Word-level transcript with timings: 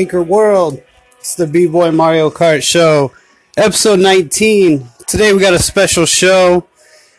Anchor 0.00 0.22
World. 0.22 0.82
It's 1.18 1.34
the 1.34 1.46
B 1.46 1.66
Boy 1.66 1.90
Mario 1.90 2.30
Kart 2.30 2.62
Show, 2.62 3.12
episode 3.58 4.00
19. 4.00 4.88
Today 5.06 5.34
we 5.34 5.40
got 5.40 5.52
a 5.52 5.58
special 5.58 6.06
show. 6.06 6.66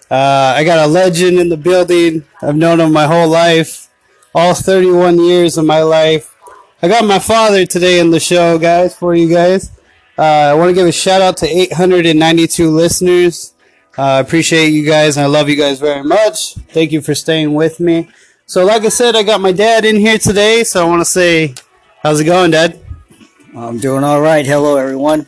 Uh, 0.09 0.55
I 0.57 0.63
got 0.63 0.83
a 0.83 0.87
legend 0.87 1.37
in 1.37 1.49
the 1.49 1.57
building. 1.57 2.23
I've 2.41 2.55
known 2.55 2.79
him 2.79 2.91
my 2.91 3.05
whole 3.05 3.27
life, 3.27 3.87
all 4.33 4.55
31 4.55 5.19
years 5.19 5.59
of 5.59 5.65
my 5.65 5.83
life. 5.83 6.35
I 6.81 6.87
got 6.87 7.05
my 7.05 7.19
father 7.19 7.67
today 7.67 7.99
in 7.99 8.09
the 8.09 8.19
show, 8.19 8.57
guys, 8.57 8.95
for 8.97 9.13
you 9.13 9.29
guys. 9.29 9.69
Uh, 10.17 10.23
I 10.23 10.53
want 10.55 10.69
to 10.69 10.73
give 10.73 10.87
a 10.87 10.91
shout 10.91 11.21
out 11.21 11.37
to 11.37 11.45
892 11.47 12.67
listeners. 12.67 13.53
Uh, 13.95 14.01
I 14.01 14.19
appreciate 14.21 14.69
you 14.69 14.87
guys 14.87 15.17
and 15.17 15.23
I 15.23 15.27
love 15.27 15.49
you 15.49 15.55
guys 15.55 15.79
very 15.79 16.03
much. 16.03 16.55
Thank 16.73 16.91
you 16.91 17.01
for 17.01 17.13
staying 17.13 17.53
with 17.53 17.79
me. 17.79 18.09
So, 18.47 18.65
like 18.65 18.83
I 18.85 18.89
said, 18.89 19.15
I 19.15 19.21
got 19.21 19.39
my 19.39 19.51
dad 19.51 19.85
in 19.85 19.97
here 19.97 20.17
today, 20.17 20.63
so 20.63 20.83
I 20.83 20.89
want 20.89 21.01
to 21.01 21.05
say, 21.05 21.53
how's 22.01 22.19
it 22.19 22.25
going, 22.25 22.51
Dad? 22.51 22.79
I'm 23.55 23.77
doing 23.77 24.03
all 24.03 24.21
right. 24.21 24.45
Hello, 24.45 24.77
everyone. 24.77 25.27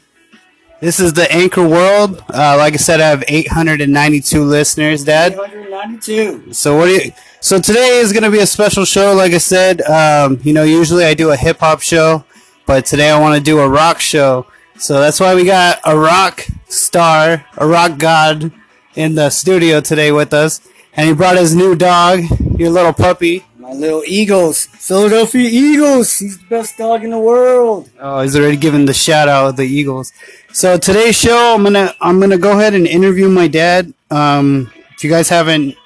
This 0.80 1.00
is 1.00 1.14
the 1.14 1.32
Anchor 1.32 1.68
World. 1.68 2.24
Uh, 2.30 2.58
like 2.58 2.74
I 2.74 2.78
said, 2.78 3.00
I 3.00 3.10
have 3.10 3.24
892 3.28 4.44
listeners, 4.44 5.04
Dad. 5.04 5.34
892. 5.34 6.54
So 6.54 6.78
what 6.78 6.86
do 6.86 6.92
you? 6.94 7.12
So 7.40 7.60
today 7.60 8.00
is 8.00 8.12
going 8.12 8.24
to 8.24 8.32
be 8.32 8.40
a 8.40 8.48
special 8.48 8.86
show. 8.86 9.14
Like 9.14 9.34
I 9.34 9.38
said, 9.38 9.82
um, 9.82 10.40
you 10.44 10.54
know, 10.54 10.64
usually 10.64 11.06
I 11.06 11.14
do 11.14 11.32
a 11.32 11.38
hip 11.38 11.60
hop 11.60 11.82
show, 11.82 12.24
but 12.66 12.86
today 12.86 13.10
I 13.10 13.20
want 13.20 13.38
to 13.38 13.44
do 13.44 13.60
a 13.60 13.68
rock 13.68 14.00
show. 14.00 14.48
So 14.78 15.00
that's 15.00 15.20
why 15.20 15.36
we 15.36 15.46
got 15.46 15.80
a 15.86 15.98
rock 15.98 16.46
star, 16.68 17.46
a 17.58 17.68
rock 17.68 17.98
god, 17.98 18.52
in 18.96 19.16
the 19.16 19.30
studio 19.30 19.82
today 19.82 20.12
with 20.12 20.34
us, 20.34 20.62
and 20.94 21.08
he 21.08 21.14
brought 21.14 21.38
his 21.38 21.56
new 21.56 21.76
dog, 21.76 22.22
your 22.58 22.70
little 22.70 22.94
puppy. 22.94 23.44
My 23.64 23.72
little 23.72 24.04
Eagles, 24.06 24.66
Philadelphia 24.66 25.48
Eagles. 25.50 26.20
He's 26.20 26.38
the 26.38 26.44
best 26.48 26.78
dog 26.78 27.06
in 27.06 27.12
the 27.12 27.18
world. 27.18 27.90
Oh, 27.98 28.20
he's 28.20 28.36
already 28.36 28.58
given 28.58 28.84
the 28.84 28.94
shout 28.94 29.30
out 29.30 29.48
of 29.48 29.56
the 29.56 29.64
Eagles. 29.64 30.12
So 30.52 30.78
today's 30.78 31.16
show, 31.16 31.56
I'm 31.56 31.64
gonna 31.64 31.96
I'm 32.02 32.20
gonna 32.20 32.38
go 32.38 32.60
ahead 32.60 32.74
and 32.74 32.86
interview 32.86 33.30
my 33.30 33.48
dad. 33.48 33.94
Um, 34.12 34.70
if 34.92 35.02
you 35.06 35.10
guys 35.10 35.30
haven't 35.30 35.78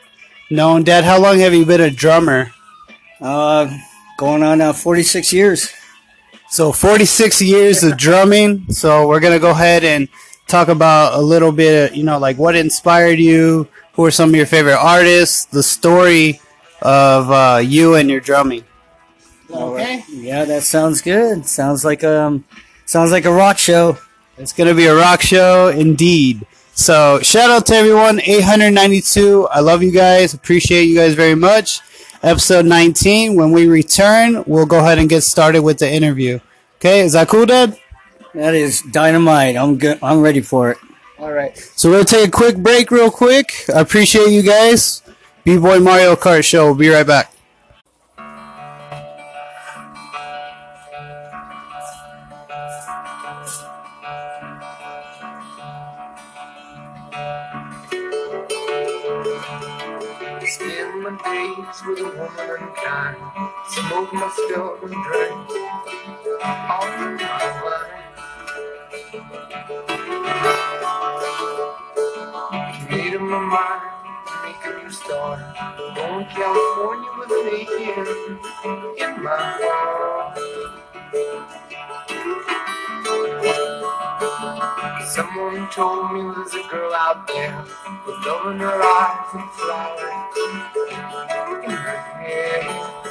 known, 0.50 0.85
Dad, 0.85 1.03
how 1.03 1.22
long 1.22 1.38
have 1.38 1.53
you 1.53 1.66
been 1.66 1.81
a 1.81 1.91
drummer? 1.91 2.50
Uh, 3.22 3.72
going 4.18 4.41
on 4.41 4.59
uh, 4.59 4.73
46 4.73 5.31
years. 5.31 5.72
So 6.50 6.72
46 6.72 7.44
years 7.44 7.84
of 7.84 7.96
drumming. 7.96 8.72
So 8.73 9.07
we're 9.07 9.19
gonna 9.19 9.38
go 9.38 9.52
ahead 9.52 9.84
and 9.84 10.09
talk 10.47 10.68
about 10.68 11.13
a 11.13 11.22
little 11.22 11.52
bit, 11.52 11.94
you 11.94 12.03
know, 12.03 12.18
like 12.18 12.40
what 12.40 12.56
inspired 12.56 13.19
you, 13.19 13.68
who 13.94 14.03
are 14.03 14.09
some 14.09 14.29
of 14.29 14.35
your 14.35 14.47
favorite 14.47 14.79
artists, 14.79 15.46
the 15.46 15.62
story 15.62 16.41
of 16.82 17.32
uh, 17.32 17.62
you 17.64 17.96
and 17.96 18.10
your 18.10 18.20
drumming. 18.20 18.64
Okay. 19.50 20.04
Yeah, 20.10 20.46
that 20.46 20.64
sounds 20.64 21.02
good. 21.02 21.46
Sounds 21.46 21.86
like 21.86 22.04
um, 22.04 22.44
sounds 22.86 23.12
like 23.12 23.26
a 23.26 23.32
rock 23.32 23.58
show. 23.58 23.98
It's 24.38 24.54
gonna 24.54 24.74
be 24.76 24.86
a 24.86 24.96
rock 24.96 25.22
show 25.22 25.70
indeed. 25.70 26.46
So 26.74 27.20
shout 27.22 27.50
out 27.50 27.66
to 27.68 27.74
everyone, 27.74 28.22
892. 28.22 29.48
I 29.48 29.62
love 29.62 29.82
you 29.82 29.92
guys. 29.92 30.34
Appreciate 30.34 30.84
you 30.84 30.96
guys 30.96 31.16
very 31.16 31.34
much. 31.34 31.82
Episode 32.22 32.66
19. 32.66 33.36
When 33.36 33.52
we 33.52 33.68
return, 33.68 34.44
we'll 34.46 34.66
go 34.66 34.80
ahead 34.80 35.00
and 35.00 35.09
get 35.09 35.24
started 35.24 35.64
with 35.64 35.80
the 35.80 35.92
interview. 35.92 36.40
Okay, 36.80 37.00
is 37.00 37.14
that 37.14 37.30
cool, 37.30 37.46
Dad? 37.48 37.80
That 38.36 38.54
is 38.54 38.84
dynamite. 38.84 39.56
I'm 39.56 39.78
good. 39.78 39.98
I'm 40.04 40.22
ready 40.22 40.42
for 40.42 40.72
it. 40.72 40.78
All 41.18 41.32
right. 41.32 41.58
So 41.58 41.90
we're 41.90 41.96
gonna 41.96 42.06
take 42.06 42.28
a 42.28 42.32
quick 42.32 42.58
break, 42.58 42.92
real 42.92 43.09
quick. 43.09 43.66
I 43.74 43.80
appreciate 43.80 44.30
you 44.30 44.44
guys. 44.44 45.02
B 45.47 45.58
Boy 45.58 45.80
Mario 45.80 46.18
Kart 46.18 46.44
Show. 46.44 46.66
We'll 46.66 46.75
be 46.75 46.90
right 46.90 47.08
back. 47.08 47.31
Smoke 63.69 64.12
my 64.12 64.29
stuff 64.35 64.84
and 64.84 64.91
drink. 65.06 65.31
All. 66.44 66.88
Made 72.90 73.16
up 73.16 73.22
my 73.22 73.40
mind 73.40 73.97
start. 75.07 75.40
Going 75.95 76.25
California 76.25 77.09
with 77.18 77.31
an 77.31 77.47
aching 77.56 78.07
in 79.00 79.23
my 79.23 79.40
heart. 79.63 80.38
Someone 85.07 85.69
told 85.72 86.12
me 86.12 86.22
there's 86.35 86.53
a 86.53 86.67
girl 86.69 86.94
out 86.94 87.25
there 87.28 87.63
with 88.06 88.25
love 88.25 88.51
in 88.51 88.59
her 88.59 88.81
eyes 88.84 89.29
and 89.34 89.50
flowers 89.51 90.38
in 91.63 91.72
her 91.72 91.97
hair. 92.19 93.06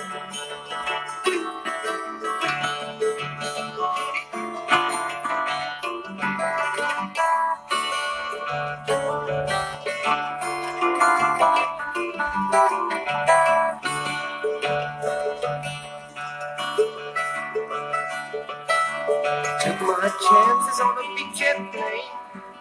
Chances 20.77 20.81
on 20.81 20.99
a 20.99 21.01
big 21.17 21.35
jet 21.35 21.57
plane. 21.73 22.03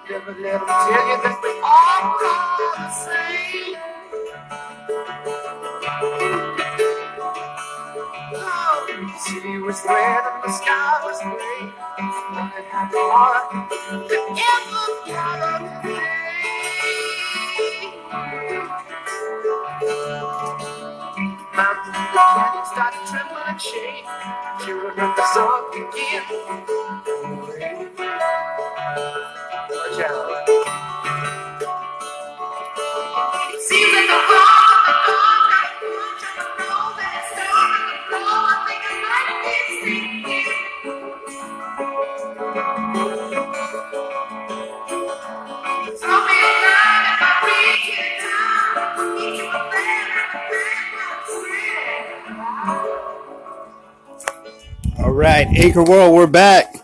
Never 0.10 0.34
let 0.42 0.60
them 0.60 0.68
tell 0.68 1.08
you 1.08 1.18
that 1.24 1.40
we 1.44 1.50
all 1.64 2.18
the 2.20 2.90
same. 2.90 3.76
Oh, 8.38 8.86
the 8.88 9.20
city 9.20 9.58
was 9.60 9.82
red 9.88 10.24
and 10.26 10.44
the 10.44 10.52
sky 10.52 11.00
was 11.04 11.20
gray. 11.22 11.72
I 11.98 12.64
had 12.70 12.92
the 12.92 12.98
heart 13.12 13.46
that 14.10 14.26
ever 14.52 14.88
got 15.12 15.40
away. 15.62 16.02
Mountains 21.56 21.96
and 21.96 22.10
canyons 22.14 22.70
started 22.70 23.00
to 23.00 23.12
tremble 23.12 23.44
and 23.48 23.60
shake. 23.62 24.06
Children 24.66 25.00
of 25.00 25.16
the 25.16 25.26
sun 25.34 25.62
begin. 25.72 26.24
All 54.98 55.12
right, 55.12 55.48
Anchor 55.48 55.84
World, 55.84 56.16
we're 56.16 56.28
back. 56.28 56.75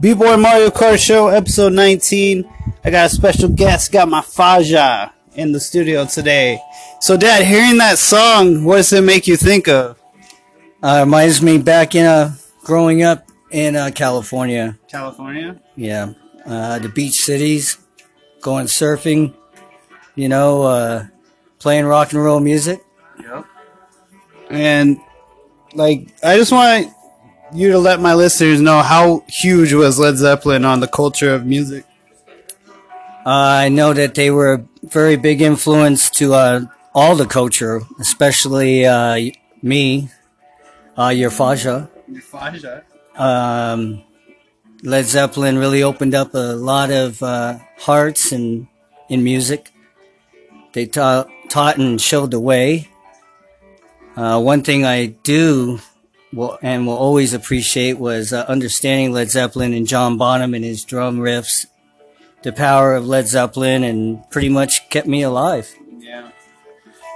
B 0.00 0.14
Boy 0.14 0.38
Mario 0.38 0.70
Kart 0.70 0.98
Show, 0.98 1.28
episode 1.28 1.74
19. 1.74 2.48
I 2.82 2.90
got 2.90 3.04
a 3.04 3.08
special 3.10 3.50
guest, 3.50 3.92
got 3.92 4.08
my 4.08 4.22
Faja 4.22 5.12
in 5.34 5.52
the 5.52 5.60
studio 5.60 6.06
today. 6.06 6.58
So, 7.00 7.18
Dad, 7.18 7.44
hearing 7.44 7.76
that 7.78 7.98
song, 7.98 8.64
what 8.64 8.76
does 8.76 8.94
it 8.94 9.04
make 9.04 9.26
you 9.26 9.36
think 9.36 9.68
of? 9.68 10.00
Uh, 10.82 11.02
reminds 11.04 11.42
me 11.42 11.58
back 11.58 11.94
in 11.94 12.06
uh, 12.06 12.34
growing 12.64 13.02
up 13.02 13.28
in 13.50 13.76
uh, 13.76 13.90
California. 13.94 14.78
California? 14.88 15.60
Yeah, 15.76 16.14
uh, 16.46 16.78
the 16.78 16.88
beach 16.88 17.16
cities, 17.16 17.76
going 18.40 18.68
surfing. 18.68 19.34
You 20.14 20.30
know, 20.30 20.62
uh, 20.62 21.06
playing 21.58 21.84
rock 21.84 22.14
and 22.14 22.24
roll 22.24 22.40
music. 22.40 22.80
Yep. 23.22 23.44
And 24.48 24.98
like, 25.74 26.08
I 26.24 26.38
just 26.38 26.52
want 26.52 26.90
you 27.52 27.72
to 27.72 27.78
let 27.78 28.00
my 28.00 28.14
listeners 28.14 28.60
know 28.60 28.80
how 28.80 29.24
huge 29.28 29.72
was 29.72 29.98
Led 29.98 30.16
Zeppelin 30.16 30.64
on 30.64 30.80
the 30.80 30.88
culture 30.88 31.34
of 31.34 31.44
music. 31.46 31.84
Uh, 33.26 33.64
I 33.64 33.68
know 33.68 33.92
that 33.92 34.14
they 34.14 34.30
were 34.30 34.54
a 34.54 34.64
very 34.82 35.16
big 35.16 35.42
influence 35.42 36.08
to 36.10 36.34
uh, 36.34 36.60
all 36.94 37.16
the 37.16 37.26
culture, 37.26 37.82
especially 37.98 38.86
uh, 38.86 39.30
me, 39.62 40.08
uh, 40.98 41.08
your 41.08 41.30
Faja. 41.30 41.90
Um, 43.16 44.02
Led 44.82 45.04
Zeppelin 45.04 45.58
really 45.58 45.82
opened 45.82 46.14
up 46.14 46.34
a 46.34 46.54
lot 46.54 46.90
of 46.90 47.22
uh, 47.22 47.58
hearts 47.78 48.32
and 48.32 48.66
in 49.08 49.22
music. 49.22 49.70
They 50.72 50.86
taught, 50.86 51.28
taught 51.48 51.78
and 51.78 52.00
showed 52.00 52.30
the 52.30 52.40
way. 52.40 52.88
Uh, 54.16 54.40
one 54.40 54.62
thing 54.62 54.84
I 54.84 55.06
do 55.06 55.80
will, 56.32 56.58
and 56.62 56.86
will 56.86 56.96
always 56.96 57.34
appreciate 57.34 57.98
was 57.98 58.32
uh, 58.32 58.44
understanding 58.48 59.12
Led 59.12 59.30
Zeppelin 59.30 59.74
and 59.74 59.86
John 59.86 60.16
Bonham 60.16 60.54
and 60.54 60.64
his 60.64 60.84
drum 60.84 61.18
riffs, 61.18 61.66
the 62.42 62.52
power 62.52 62.94
of 62.94 63.06
Led 63.06 63.28
Zeppelin, 63.28 63.84
and 63.84 64.28
pretty 64.30 64.48
much 64.48 64.88
kept 64.90 65.06
me 65.06 65.22
alive. 65.22 65.74
Yeah. 65.98 66.30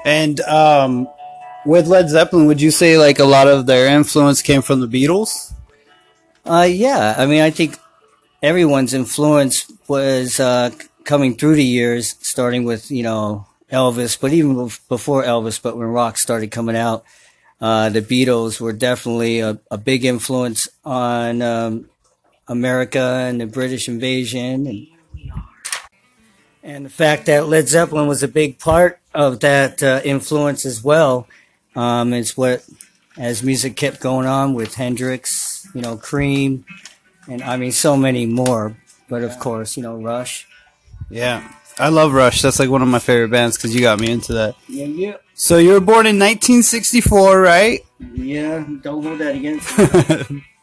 And 0.04 0.40
um, 0.40 1.08
with 1.64 1.86
Led 1.86 2.08
Zeppelin, 2.08 2.46
would 2.46 2.60
you 2.60 2.70
say 2.70 2.98
like 2.98 3.18
a 3.18 3.24
lot 3.24 3.48
of 3.48 3.66
their 3.66 3.86
influence 3.86 4.42
came 4.42 4.62
from 4.62 4.80
the 4.80 4.88
Beatles? 4.88 5.52
Uh, 6.44 6.68
yeah, 6.70 7.14
I 7.16 7.26
mean, 7.26 7.40
I 7.40 7.50
think 7.50 7.78
everyone's 8.42 8.92
influence 8.92 9.70
was 9.88 10.38
uh, 10.38 10.70
coming 11.04 11.36
through 11.36 11.54
the 11.54 11.64
years, 11.64 12.16
starting 12.20 12.64
with 12.64 12.90
you 12.90 13.02
know 13.02 13.46
Elvis, 13.72 14.20
but 14.20 14.32
even 14.32 14.54
before 14.88 15.24
Elvis, 15.24 15.60
but 15.60 15.76
when 15.76 15.86
rock 15.86 16.18
started 16.18 16.50
coming 16.50 16.76
out, 16.76 17.04
uh, 17.60 17.88
the 17.88 18.02
Beatles 18.02 18.60
were 18.60 18.72
definitely 18.72 19.40
a, 19.40 19.58
a 19.70 19.78
big 19.78 20.04
influence 20.04 20.68
on 20.84 21.42
um, 21.42 21.88
America 22.48 23.00
and 23.00 23.40
the 23.40 23.46
British 23.46 23.88
invasion, 23.88 24.66
and 24.66 24.86
and 26.62 26.86
the 26.86 26.90
fact 26.90 27.26
that 27.26 27.46
Led 27.46 27.68
Zeppelin 27.68 28.06
was 28.08 28.22
a 28.22 28.28
big 28.28 28.58
part 28.58 28.98
of 29.14 29.40
that 29.40 29.82
uh, 29.82 30.00
influence 30.04 30.64
as 30.64 30.82
well. 30.82 31.26
Um, 31.76 32.12
is 32.12 32.36
what 32.36 32.64
as 33.16 33.42
music 33.42 33.76
kept 33.76 34.00
going 34.00 34.26
on 34.26 34.54
with 34.54 34.74
Hendrix, 34.74 35.66
you 35.74 35.80
know, 35.80 35.96
Cream, 35.96 36.64
and 37.28 37.42
I 37.42 37.56
mean 37.56 37.72
so 37.72 37.96
many 37.96 38.26
more. 38.26 38.76
But 39.08 39.22
of 39.22 39.38
course, 39.38 39.76
you 39.76 39.82
know, 39.82 39.96
Rush. 39.96 40.46
Yeah. 41.10 41.48
I 41.78 41.88
love 41.88 42.12
Rush. 42.12 42.40
That's 42.40 42.58
like 42.58 42.70
one 42.70 42.82
of 42.82 42.88
my 42.88 43.00
favorite 43.00 43.30
bands 43.30 43.56
because 43.56 43.74
you 43.74 43.80
got 43.80 43.98
me 43.98 44.10
into 44.10 44.32
that. 44.34 44.54
Yeah, 44.68 44.86
yeah, 44.86 45.16
So 45.34 45.58
you 45.58 45.72
were 45.72 45.80
born 45.80 46.06
in 46.06 46.18
1964, 46.18 47.40
right? 47.40 47.80
yeah. 48.14 48.64
Don't 48.82 49.02
hold 49.02 49.18
that 49.18 49.34
against. 49.34 50.30
me. 50.30 50.44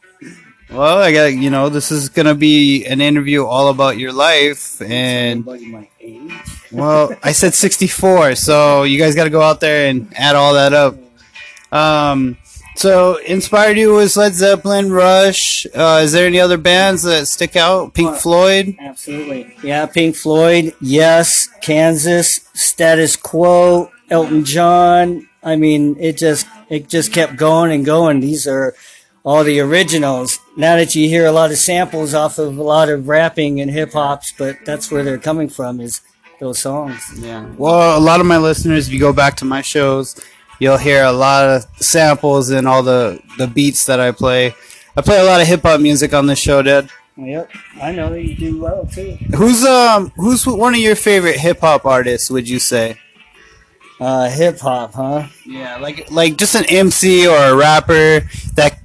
Well, 0.71 0.99
I 0.99 1.11
got 1.11 1.33
you 1.33 1.49
know 1.49 1.67
this 1.67 1.91
is 1.91 2.07
gonna 2.07 2.33
be 2.33 2.85
an 2.85 3.01
interview 3.01 3.45
all 3.45 3.67
about 3.67 3.97
your 3.97 4.13
life, 4.13 4.81
and 4.81 5.43
Somebody 5.43 5.65
my 5.65 5.89
age. 5.99 6.31
well, 6.71 7.13
I 7.23 7.33
said 7.33 7.53
64, 7.53 8.35
so 8.35 8.83
you 8.83 8.97
guys 8.97 9.13
got 9.13 9.25
to 9.25 9.29
go 9.29 9.41
out 9.41 9.59
there 9.59 9.89
and 9.89 10.07
add 10.15 10.37
all 10.37 10.53
that 10.53 10.71
up. 10.71 10.95
Um, 11.73 12.37
so 12.77 13.17
inspired 13.17 13.77
you 13.77 13.91
was 13.91 14.15
Led 14.15 14.33
Zeppelin, 14.33 14.93
Rush. 14.93 15.67
Uh, 15.75 15.99
is 16.03 16.13
there 16.13 16.25
any 16.25 16.39
other 16.39 16.57
bands 16.57 17.03
that 17.03 17.27
stick 17.27 17.57
out? 17.57 17.93
Pink 17.93 18.15
Floyd. 18.15 18.77
Absolutely. 18.79 19.53
Yeah, 19.61 19.87
Pink 19.87 20.15
Floyd. 20.15 20.73
Yes, 20.79 21.49
Kansas. 21.61 22.39
Status 22.53 23.17
Quo. 23.17 23.91
Elton 24.11 24.43
John. 24.45 25.27
I 25.41 25.55
mean, 25.55 25.95
it 25.99 26.17
just 26.17 26.45
it 26.69 26.87
just 26.87 27.11
kept 27.11 27.37
going 27.37 27.71
and 27.71 27.83
going. 27.83 28.19
These 28.19 28.45
are 28.45 28.75
all 29.23 29.43
the 29.43 29.59
originals. 29.59 30.37
Now 30.57 30.75
that 30.75 30.93
you 30.93 31.07
hear 31.07 31.25
a 31.25 31.31
lot 31.31 31.51
of 31.51 31.57
samples 31.57 32.13
off 32.13 32.37
of 32.37 32.57
a 32.57 32.63
lot 32.63 32.89
of 32.89 33.07
rapping 33.07 33.59
and 33.61 33.71
hip 33.71 33.93
hops, 33.93 34.33
but 34.37 34.57
that's 34.65 34.91
where 34.91 35.03
they're 35.03 35.17
coming 35.17 35.49
from 35.49 35.79
is 35.79 36.01
those 36.39 36.59
songs. 36.59 37.01
Yeah. 37.15 37.45
Well, 37.57 37.97
a 37.97 37.99
lot 37.99 38.19
of 38.19 38.25
my 38.25 38.37
listeners, 38.37 38.87
if 38.87 38.93
you 38.93 38.99
go 38.99 39.13
back 39.13 39.37
to 39.37 39.45
my 39.45 39.61
shows, 39.61 40.19
you'll 40.59 40.77
hear 40.77 41.03
a 41.03 41.11
lot 41.11 41.45
of 41.45 41.65
samples 41.81 42.49
and 42.49 42.67
all 42.67 42.83
the 42.83 43.21
the 43.37 43.47
beats 43.47 43.85
that 43.85 43.99
I 43.99 44.11
play. 44.11 44.53
I 44.95 45.01
play 45.01 45.19
a 45.19 45.23
lot 45.23 45.41
of 45.41 45.47
hip 45.47 45.61
hop 45.61 45.79
music 45.79 46.13
on 46.13 46.27
this 46.27 46.39
show, 46.39 46.61
Dad. 46.61 46.89
Yep, 47.17 47.51
I 47.81 47.91
know 47.91 48.13
you 48.13 48.35
do 48.35 48.61
well 48.61 48.85
too. 48.85 49.17
Who's 49.35 49.63
um 49.63 50.11
who's 50.15 50.45
one 50.45 50.73
of 50.73 50.79
your 50.79 50.95
favorite 50.95 51.37
hip 51.37 51.59
hop 51.61 51.85
artists? 51.85 52.29
Would 52.29 52.49
you 52.49 52.59
say? 52.59 52.97
Uh, 54.01 54.27
hip 54.31 54.59
hop, 54.59 54.95
huh? 54.95 55.27
Yeah, 55.45 55.77
like 55.77 56.09
like 56.09 56.35
just 56.35 56.55
an 56.55 56.65
MC 56.65 57.27
or 57.27 57.37
a 57.37 57.55
rapper 57.55 58.27
that 58.55 58.79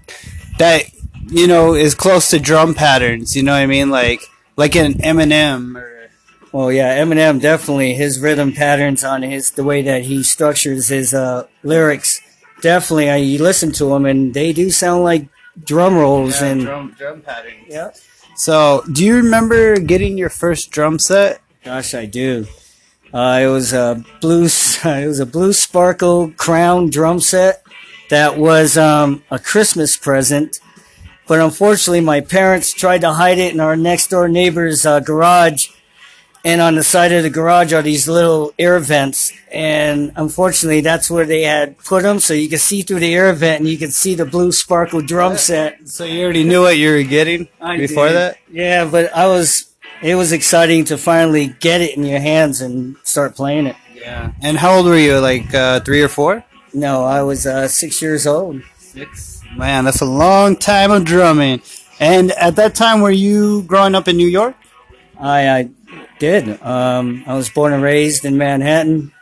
that 0.59 0.83
you 1.29 1.47
know 1.47 1.75
is 1.75 1.95
close 1.95 2.29
to 2.31 2.39
drum 2.39 2.75
patterns. 2.75 3.35
You 3.35 3.43
know 3.43 3.53
what 3.53 3.63
I 3.63 3.67
mean? 3.67 3.89
Like 3.89 4.21
like 4.57 4.77
an 4.77 4.93
Eminem 4.95 5.75
or 5.75 6.11
Well, 6.53 6.71
yeah, 6.71 6.99
Eminem 6.99 7.41
definitely 7.41 7.95
his 7.95 8.21
rhythm 8.21 8.53
patterns 8.53 9.03
on 9.05 9.23
his 9.23 9.53
the 9.53 9.65
way 9.65 9.81
that 9.83 10.03
he 10.03 10.23
structures 10.23 10.89
his 10.89 11.15
uh, 11.15 11.47
lyrics. 11.63 12.21
Definitely, 12.61 13.09
I, 13.09 13.17
you 13.17 13.43
listen 13.43 13.73
to 13.73 13.87
them 13.87 14.05
and 14.05 14.35
they 14.35 14.53
do 14.53 14.71
sound 14.71 15.03
like 15.03 15.29
drum 15.65 15.97
rolls 15.97 16.43
and 16.43 16.61
drum 16.61 16.95
drum 16.99 17.23
patterns. 17.23 17.65
yeah. 17.69 17.91
So, 18.37 18.85
do 18.93 19.03
you 19.03 19.17
remember 19.17 19.79
getting 19.79 20.19
your 20.19 20.29
first 20.29 20.71
drum 20.71 20.99
set? 20.99 21.41
Gosh, 21.65 21.95
I 21.95 22.05
do. 22.05 22.47
Uh, 23.13 23.41
it 23.43 23.47
was 23.47 23.73
a 23.73 24.05
blue. 24.21 24.49
It 24.85 25.07
was 25.07 25.21
a 25.21 25.27
blue 25.27 25.53
sparkle 25.53 26.31
crown 26.37 26.91
drum 26.91 27.21
set 27.21 27.63
that 28.11 28.39
was 28.39 28.77
um, 28.77 29.23
a 29.31 29.39
Christmas 29.39 29.97
present. 29.97 30.61
But 31.27 31.41
unfortunately, 31.41 32.01
my 32.03 32.21
parents 32.21 32.73
tried 32.73 33.01
to 33.01 33.15
hide 33.15 33.39
it 33.39 33.53
in 33.53 33.59
our 33.61 33.75
next 33.77 34.11
door 34.11 34.29
neighbor's 34.29 34.87
uh, 34.87 35.01
garage. 35.01 35.69
And 36.45 36.61
on 36.61 36.77
the 36.77 36.85
side 36.85 37.11
of 37.11 37.25
the 37.25 37.31
garage 37.31 37.73
are 37.73 37.83
these 37.83 38.07
little 38.07 38.55
air 38.57 38.79
vents. 38.79 39.33
And 39.51 40.13
unfortunately, 40.15 40.81
that's 40.81 41.11
where 41.11 41.25
they 41.27 41.43
had 41.43 41.77
put 41.79 42.05
them. 42.05 42.21
So 42.21 42.35
you 42.35 42.49
could 42.49 42.61
see 42.61 42.83
through 42.83 43.01
the 43.01 43.13
air 43.13 43.33
vent 43.33 43.61
and 43.63 43.69
you 43.69 43.77
could 43.77 43.93
see 43.93 44.15
the 44.15 44.25
blue 44.25 44.53
sparkle 44.53 45.01
drum 45.01 45.37
set. 45.37 45.89
So 45.89 46.05
you 46.05 46.23
already 46.23 46.45
knew 46.45 46.63
what 46.63 46.77
you 46.79 46.93
were 46.93 47.03
getting 47.03 47.49
I 47.61 47.77
before 47.79 48.07
did. 48.07 48.15
that. 48.15 48.39
Yeah, 48.49 48.85
but 48.85 49.13
I 49.13 49.27
was. 49.27 49.73
It 50.03 50.15
was 50.15 50.33
exciting 50.33 50.85
to 50.87 50.99
finally 50.99 51.49
get 51.61 51.81
it 51.81 51.97
in 51.97 52.05
your 52.05 52.21
hands 52.21 52.61
and 52.61 52.97
start 53.03 53.35
playing 53.35 53.67
it. 53.67 53.77
Yeah. 53.95 54.33
And 54.41 54.57
how 54.57 54.77
old 54.77 54.87
were 54.87 54.99
you? 54.99 55.19
Like 55.19 55.53
uh, 55.55 55.81
three 55.81 56.03
or 56.03 56.09
four? 56.09 56.45
No, 56.73 57.05
I 57.05 57.23
was 57.23 57.47
uh, 57.47 57.69
six 57.69 58.03
years 58.03 58.27
old. 58.27 58.63
Six. 58.79 59.43
Man, 59.57 59.85
that's 59.85 60.03
a 60.03 60.07
long 60.07 60.57
time 60.57 60.91
of 60.91 61.05
drumming. 61.05 61.63
And 61.99 62.33
at 62.33 62.57
that 62.57 62.75
time, 62.75 63.01
were 63.01 63.11
you 63.11 63.63
growing 63.63 63.95
up 63.95 64.07
in 64.07 64.17
New 64.17 64.29
York? 64.29 64.55
I, 65.19 65.49
I 65.49 65.71
did. 66.19 66.61
Um, 66.63 67.25
I 67.27 67.35
was 67.35 67.49
born 67.49 67.73
and 67.73 67.83
raised 67.83 68.25
in 68.25 68.37
Manhattan. 68.37 69.13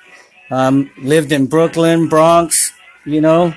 Um, 0.51 0.91
lived 0.99 1.31
in 1.31 1.47
Brooklyn, 1.47 2.09
Bronx. 2.09 2.73
You 3.05 3.21
know, 3.21 3.55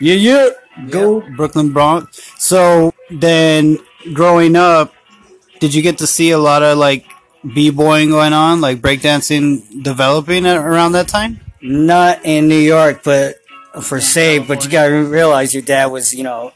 yeah, 0.00 0.14
yeah. 0.14 0.50
Go. 0.90 1.20
Brooklyn 1.36 1.72
Bronx. 1.72 2.32
So 2.38 2.92
then, 3.10 3.78
growing 4.14 4.56
up, 4.56 4.94
did 5.60 5.74
you 5.74 5.82
get 5.82 5.98
to 5.98 6.06
see 6.06 6.30
a 6.30 6.38
lot 6.38 6.62
of 6.62 6.78
like 6.78 7.06
b-boying 7.54 8.10
going 8.10 8.32
on, 8.32 8.60
like 8.60 8.78
breakdancing 8.78 9.82
developing 9.82 10.46
around 10.46 10.92
that 10.92 11.08
time? 11.08 11.40
Not 11.62 12.24
in 12.24 12.48
New 12.48 12.58
York, 12.58 13.02
but 13.04 13.36
for 13.82 14.00
save. 14.00 14.48
But 14.48 14.64
you 14.64 14.70
gotta 14.70 15.04
realize 15.04 15.54
your 15.54 15.62
dad 15.62 15.86
was, 15.86 16.14
you 16.14 16.24
know, 16.24 16.52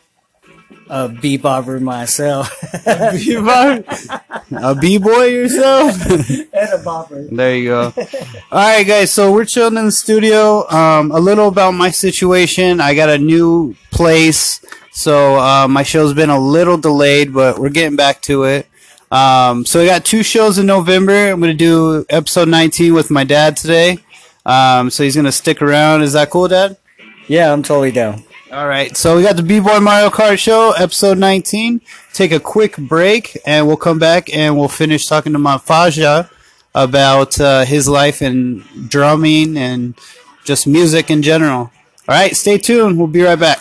a 0.90 1.08
bebopper 1.08 1.80
myself. 1.80 2.52
a 4.50 4.74
b-boy 4.74 5.24
yourself? 5.26 6.04
and 6.10 6.50
a 6.52 6.82
bopper. 6.82 7.28
There 7.30 7.56
you 7.56 7.68
go. 7.68 7.92
All 8.50 8.76
right, 8.76 8.86
guys. 8.86 9.12
So 9.12 9.32
we're 9.32 9.44
chilling 9.44 9.76
in 9.76 9.86
the 9.86 9.92
studio. 9.92 10.68
Um, 10.68 11.12
a 11.12 11.20
little 11.20 11.48
about 11.48 11.72
my 11.72 11.90
situation. 11.90 12.80
I 12.80 12.94
got 12.94 13.08
a 13.08 13.18
new 13.18 13.76
place, 13.92 14.64
so 14.90 15.38
uh, 15.38 15.68
my 15.68 15.84
show's 15.84 16.12
been 16.12 16.30
a 16.30 16.40
little 16.40 16.76
delayed, 16.76 17.32
but 17.32 17.58
we're 17.58 17.70
getting 17.70 17.96
back 17.96 18.20
to 18.22 18.44
it. 18.44 18.66
Um, 19.10 19.64
so 19.64 19.80
we 19.80 19.86
got 19.86 20.04
two 20.04 20.22
shows 20.22 20.58
in 20.58 20.66
November. 20.66 21.30
I'm 21.30 21.40
gonna 21.40 21.54
do 21.54 22.04
episode 22.08 22.48
19 22.48 22.94
with 22.94 23.10
my 23.10 23.24
dad 23.24 23.56
today. 23.56 23.98
Um, 24.46 24.90
so 24.90 25.02
he's 25.02 25.16
gonna 25.16 25.32
stick 25.32 25.60
around. 25.62 26.02
Is 26.02 26.12
that 26.12 26.30
cool, 26.30 26.48
Dad? 26.48 26.76
Yeah, 27.26 27.52
I'm 27.52 27.62
totally 27.62 27.92
down. 27.92 28.24
All 28.52 28.66
right. 28.66 28.96
So 28.96 29.16
we 29.16 29.22
got 29.22 29.36
the 29.36 29.44
B-Boy 29.44 29.78
Mario 29.78 30.10
Kart 30.10 30.36
Show, 30.38 30.72
episode 30.72 31.18
19. 31.18 31.80
Take 32.12 32.32
a 32.32 32.40
quick 32.40 32.76
break, 32.76 33.38
and 33.46 33.66
we'll 33.66 33.76
come 33.76 34.00
back 34.00 34.34
and 34.34 34.58
we'll 34.58 34.66
finish 34.68 35.06
talking 35.06 35.32
to 35.34 35.38
my 35.38 35.56
Faja 35.56 36.28
about 36.74 37.40
uh, 37.40 37.64
his 37.64 37.88
life 37.88 38.20
and 38.20 38.64
drumming 38.88 39.56
and 39.56 39.94
just 40.44 40.66
music 40.66 41.10
in 41.10 41.22
general. 41.22 41.70
All 42.08 42.16
right. 42.16 42.34
Stay 42.36 42.58
tuned. 42.58 42.98
We'll 42.98 43.06
be 43.06 43.22
right 43.22 43.38
back. 43.38 43.60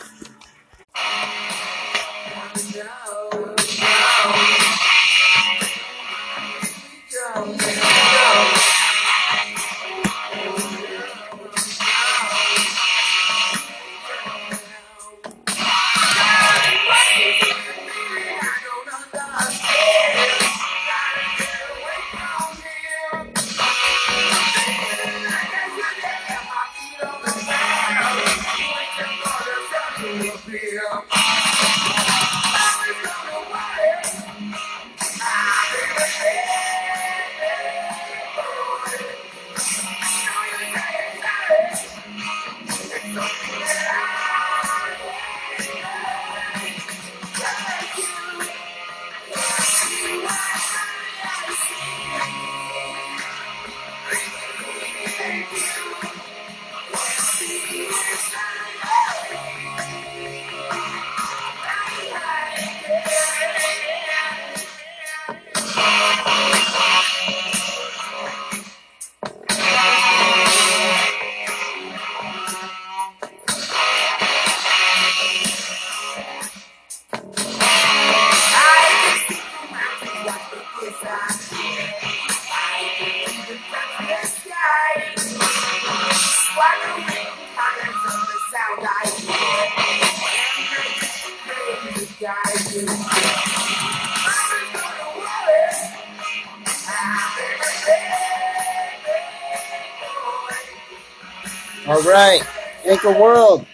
All 101.87 102.01
right, 102.03 102.41
Anchor 102.85 103.11
World. 103.19 103.65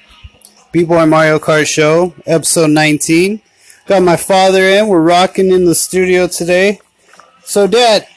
B-Boy 0.72 1.06
Mario 1.06 1.40
Kart 1.40 1.68
Show, 1.68 2.14
episode 2.26 2.70
19. 2.70 3.42
Got 3.88 4.04
my 4.04 4.16
father 4.16 4.62
in. 4.64 4.88
We're 4.88 5.02
rocking 5.02 5.52
in 5.52 5.66
the 5.66 5.76
studio 5.76 6.28
today. 6.28 6.80
So, 7.44 7.68
Dad, 7.68 8.08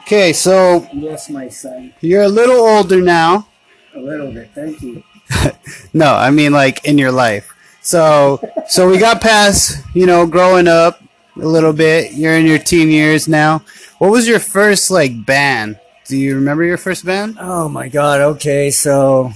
okay, 0.00 0.32
so 0.32 0.86
Yes, 0.92 1.30
my 1.30 1.48
son. 1.48 1.94
you're 2.00 2.22
a 2.22 2.28
little 2.28 2.56
older 2.60 3.00
now. 3.00 3.48
A 3.96 4.00
little 4.00 4.30
bit. 4.30 4.50
Thank 4.54 4.82
you. 4.82 5.02
No, 5.92 6.14
I 6.14 6.30
mean 6.30 6.52
like 6.52 6.84
in 6.84 6.98
your 6.98 7.10
life. 7.10 7.52
So, 7.80 8.40
so 8.68 8.88
we 8.88 8.98
got 8.98 9.20
past, 9.22 9.82
you 9.94 10.04
know, 10.04 10.26
growing 10.26 10.68
up 10.68 11.00
a 11.40 11.46
little 11.46 11.72
bit. 11.72 12.12
You're 12.12 12.34
in 12.36 12.46
your 12.46 12.58
teen 12.58 12.90
years 12.90 13.26
now. 13.26 13.62
What 13.98 14.10
was 14.10 14.28
your 14.28 14.38
first 14.38 14.90
like 14.90 15.24
band? 15.24 15.80
Do 16.04 16.16
you 16.16 16.34
remember 16.34 16.64
your 16.64 16.76
first 16.76 17.04
band? 17.06 17.38
Oh 17.40 17.68
my 17.68 17.88
god, 17.88 18.20
okay, 18.20 18.70
so 18.70 19.32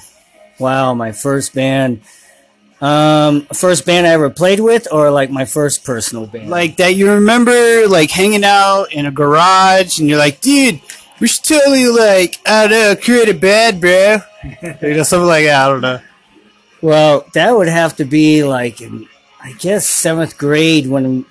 wow, 0.58 0.92
my 0.94 1.12
first 1.12 1.54
band. 1.54 2.02
Um 2.82 3.42
first 3.54 3.86
band 3.86 4.06
I 4.06 4.10
ever 4.10 4.30
played 4.30 4.60
with 4.60 4.86
or 4.92 5.10
like 5.10 5.30
my 5.30 5.46
first 5.46 5.82
personal 5.84 6.26
band? 6.26 6.50
Like 6.50 6.76
that 6.76 6.94
you 6.94 7.10
remember 7.10 7.88
like 7.88 8.10
hanging 8.10 8.44
out 8.44 8.92
in 8.92 9.06
a 9.06 9.10
garage 9.10 9.98
and 9.98 10.08
you're 10.08 10.18
like, 10.18 10.40
dude, 10.40 10.80
we 11.20 11.28
should 11.28 11.44
totally 11.44 11.86
like, 11.88 12.38
I 12.46 12.66
don't 12.66 12.70
know, 12.70 12.96
create 12.96 13.28
a 13.28 13.34
band, 13.34 13.80
bro. 13.80 14.18
you 14.82 14.94
know, 14.94 15.02
something 15.02 15.28
like 15.28 15.44
that. 15.44 15.66
I 15.66 15.68
don't 15.68 15.80
know. 15.80 16.00
well, 16.80 17.26
that 17.34 17.54
would 17.56 17.68
have 17.68 17.96
to 17.96 18.04
be 18.04 18.44
like 18.44 18.80
in 18.80 19.08
I 19.42 19.52
guess 19.52 19.88
7th 19.88 20.36
grade 20.36 20.86
when 20.86 21.24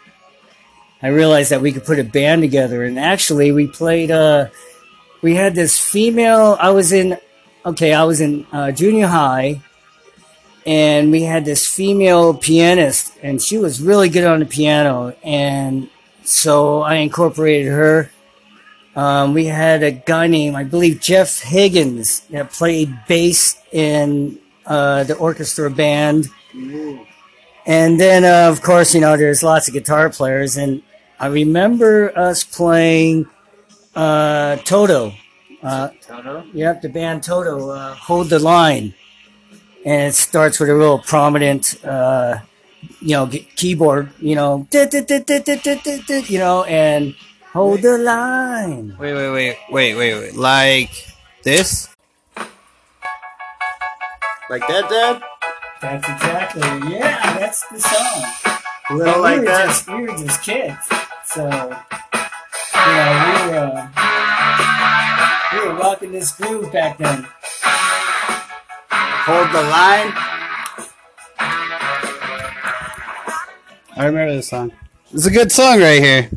I 1.02 1.08
realized 1.10 1.52
that 1.52 1.62
we 1.62 1.72
could 1.72 1.86
put 1.86 2.00
a 2.00 2.04
band 2.04 2.42
together 2.42 2.84
and 2.84 3.00
actually 3.00 3.52
we 3.52 3.68
played 3.68 4.12
uh 4.12 4.48
we 5.22 5.36
had 5.36 5.56
this 5.56 5.80
female 5.80 6.58
I 6.60 6.72
was 6.72 6.92
in 6.92 7.18
okay, 7.66 7.94
I 7.94 8.04
was 8.04 8.22
in 8.22 8.48
uh, 8.52 8.72
junior 8.72 9.08
high 9.08 9.62
and 10.66 11.12
we 11.12 11.24
had 11.24 11.46
this 11.46 11.68
female 11.68 12.34
pianist 12.34 13.14
and 13.22 13.42
she 13.42 13.58
was 13.58 13.82
really 13.82 14.10
good 14.10 14.26
on 14.26 14.40
the 14.40 14.46
piano 14.46 15.16
and 15.24 15.90
so 16.24 16.82
I 16.82 16.96
incorporated 16.96 17.72
her. 17.72 18.12
Um, 18.96 19.34
we 19.34 19.46
had 19.46 19.84
a 19.84 19.92
guy 19.92 20.28
named 20.28 20.56
I 20.56 20.64
believe 20.64 21.00
Jeff 21.00 21.42
Higgins 21.42 22.22
that 22.32 22.52
played 22.52 22.94
bass 23.08 23.58
in 23.72 24.40
uh, 24.66 25.04
the 25.04 25.16
orchestra 25.16 25.70
band. 25.70 26.28
And 27.66 28.00
then, 28.00 28.26
uh, 28.26 28.50
of 28.52 28.62
course, 28.62 28.96
you 28.96 29.02
know, 29.02 29.16
there's 29.16 29.44
lots 29.44 29.68
of 29.68 29.74
guitar 29.74 30.10
players, 30.10 30.58
and 30.58 30.82
I 31.20 31.28
remember 31.28 32.18
us 32.18 32.44
playing 32.44 33.28
uh, 33.96 34.56
Toto. 34.58 35.14
Uh, 35.62 35.90
Toto? 36.02 36.46
Yep, 36.54 36.82
the 36.82 36.90
band 36.90 37.24
Toto, 37.24 37.70
uh, 37.70 37.94
Hold 37.96 38.30
the 38.30 38.40
Line. 38.40 38.96
And 39.86 40.10
it 40.10 40.16
starts 40.16 40.60
with 40.60 40.70
a 40.70 40.76
real 40.76 41.00
prominent, 41.00 41.84
uh, 41.86 42.40
you 43.02 43.10
know, 43.10 43.28
g- 43.28 43.48
keyboard, 43.56 44.12
you 44.20 44.36
know, 44.36 44.68
you 44.72 46.40
know, 46.40 46.64
and 46.64 47.16
Hold 47.60 47.82
the 47.82 47.98
Line. 47.98 48.96
Wait, 48.98 49.14
wait, 49.14 49.32
wait, 49.34 49.58
wait, 49.70 49.96
wait, 49.96 50.14
wait. 50.16 50.34
Like 50.34 50.92
this? 51.44 51.90
Like 54.50 54.66
that, 54.70 54.88
Dad? 54.90 55.22
That's 55.82 56.08
exactly, 56.08 56.62
yeah, 56.90 57.38
that's 57.38 57.68
the 57.68 57.82
song. 57.82 58.24
A 58.90 58.96
little 58.96 59.16
we 59.16 59.20
like 59.20 59.40
were 59.40 59.46
that. 59.48 59.66
Just, 59.66 59.90
we 59.90 60.02
were 60.04 60.18
just 60.18 60.42
kids, 60.42 60.78
so 61.26 61.44
you 61.44 62.94
know 62.96 63.12
we 63.28 63.52
were 63.52 63.92
uh, 63.94 65.50
we 65.52 65.60
were 65.68 65.76
rocking 65.76 66.14
this 66.14 66.32
groove 66.38 66.72
back 66.72 66.98
then. 66.98 67.28
Hold 68.90 69.50
the 69.50 69.64
line. 69.64 70.14
I 73.98 74.06
remember 74.06 74.34
this 74.36 74.48
song. 74.48 74.72
It's 75.12 75.26
a 75.26 75.32
good 75.32 75.52
song 75.52 75.82
right 75.82 76.02
here. 76.02 76.30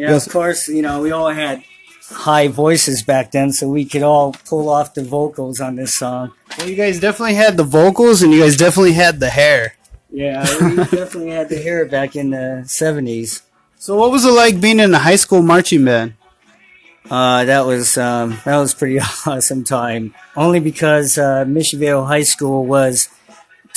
Yeah, 0.00 0.12
Yes. 0.12 0.26
of 0.26 0.32
course, 0.32 0.68
you 0.68 0.82
know 0.82 1.00
we 1.02 1.10
all 1.12 1.28
had 1.28 1.62
high 2.10 2.48
voices 2.48 3.02
back 3.02 3.30
then, 3.32 3.52
so 3.52 3.68
we 3.68 3.84
could 3.84 4.02
all 4.02 4.32
pull 4.48 4.68
off 4.68 4.94
the 4.94 5.04
vocals 5.04 5.60
on 5.60 5.76
this 5.76 5.94
song. 5.94 6.32
Well, 6.58 6.68
you 6.68 6.74
guys 6.76 6.98
definitely 7.00 7.34
had 7.34 7.56
the 7.56 7.64
vocals 7.64 8.22
and 8.22 8.32
you 8.32 8.40
guys 8.40 8.56
definitely 8.56 8.94
had 8.94 9.20
the 9.20 9.30
hair. 9.30 9.74
Yeah, 10.10 10.40
we 10.60 10.76
definitely 11.00 11.30
had 11.30 11.48
the 11.48 11.58
hair 11.58 11.84
back 11.86 12.16
in 12.16 12.30
the 12.30 12.64
seventies. 12.66 13.42
So, 13.78 13.94
what 13.96 14.10
was 14.10 14.24
it 14.24 14.32
like 14.32 14.60
being 14.60 14.80
in 14.80 14.92
a 14.94 14.98
high 14.98 15.16
school 15.16 15.42
marching 15.42 15.84
band? 15.84 16.14
Uh, 17.10 17.44
that 17.44 17.64
was 17.66 17.96
um, 17.96 18.38
that 18.44 18.56
was 18.58 18.74
pretty 18.74 18.98
awesome 19.26 19.64
time. 19.64 20.14
Only 20.36 20.60
because 20.60 21.16
uh, 21.18 21.44
Mission 21.46 21.78
Vale 21.80 22.04
High 22.06 22.22
School 22.24 22.64
was 22.66 23.08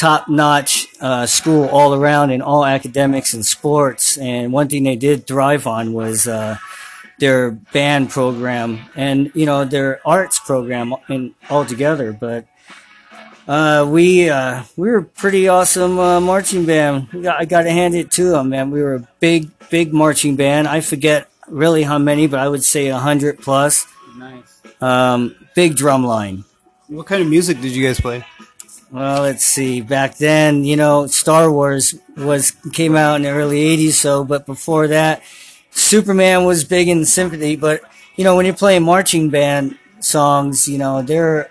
top 0.04 0.28
notch 0.28 0.88
uh, 1.00 1.26
school 1.26 1.70
all 1.70 1.94
around 1.94 2.30
in 2.30 2.42
all 2.42 2.66
academics 2.66 3.34
and 3.34 3.46
sports. 3.46 4.18
And 4.18 4.52
one 4.52 4.68
thing 4.68 4.84
they 4.84 4.98
did 4.98 5.26
thrive 5.26 5.66
on 5.66 5.94
was 5.94 6.28
uh, 6.28 6.58
their 7.20 7.52
band 7.52 8.10
program 8.10 8.82
and 8.96 9.32
you 9.34 9.46
know 9.46 9.64
their 9.64 10.06
arts 10.06 10.42
program 10.42 10.94
in 11.08 11.34
altogether. 11.50 12.12
But 12.12 12.48
uh, 13.48 13.88
we 13.90 14.30
uh, 14.30 14.64
we 14.76 14.92
were 14.92 15.04
pretty 15.04 15.48
awesome 15.48 15.98
uh, 15.98 16.20
marching 16.20 16.66
band. 16.66 17.08
We 17.14 17.22
got, 17.22 17.40
I 17.40 17.46
got 17.46 17.64
to 17.64 17.72
hand 17.72 17.96
it 17.96 18.12
to 18.12 18.32
them, 18.32 18.50
man. 18.50 18.72
We 18.72 18.82
were 18.82 18.96
a 18.96 19.08
big 19.22 19.52
big 19.70 19.94
marching 19.94 20.36
band. 20.36 20.68
I 20.68 20.82
forget 20.82 21.30
really 21.48 21.84
how 21.84 21.98
many, 21.98 22.28
but 22.28 22.42
I 22.42 22.50
would 22.50 22.66
say 22.66 22.88
a 22.88 23.00
hundred 23.00 23.40
plus. 23.40 23.88
Nice. 24.18 24.62
Um, 24.82 25.36
big 25.56 25.78
drum 25.78 26.04
line. 26.04 26.44
What 26.88 27.08
kind 27.08 27.22
of 27.22 27.30
music 27.30 27.62
did 27.62 27.72
you 27.72 27.88
guys 27.88 28.02
play? 28.02 28.26
Well, 28.94 29.24
let's 29.24 29.44
see. 29.44 29.82
Back 29.82 30.18
then, 30.18 30.66
you 30.66 30.76
know, 30.76 31.08
Star 31.08 31.52
Wars 31.52 31.96
was 32.16 32.52
came 32.74 32.96
out 32.96 33.16
in 33.16 33.24
the 33.24 33.30
early 33.30 33.76
'80s. 33.76 33.94
So, 33.94 34.24
but 34.24 34.46
before 34.46 34.88
that, 34.90 35.24
Superman 35.72 36.46
was 36.46 36.64
big 36.64 36.88
in 36.88 37.04
symphony. 37.06 37.56
But 37.56 37.82
you 38.16 38.24
know, 38.24 38.36
when 38.36 38.46
you're 38.46 38.54
playing 38.54 38.84
marching 38.84 39.32
band 39.32 39.80
songs, 40.00 40.68
you 40.68 40.78
know, 40.78 41.02
they're, 41.02 41.50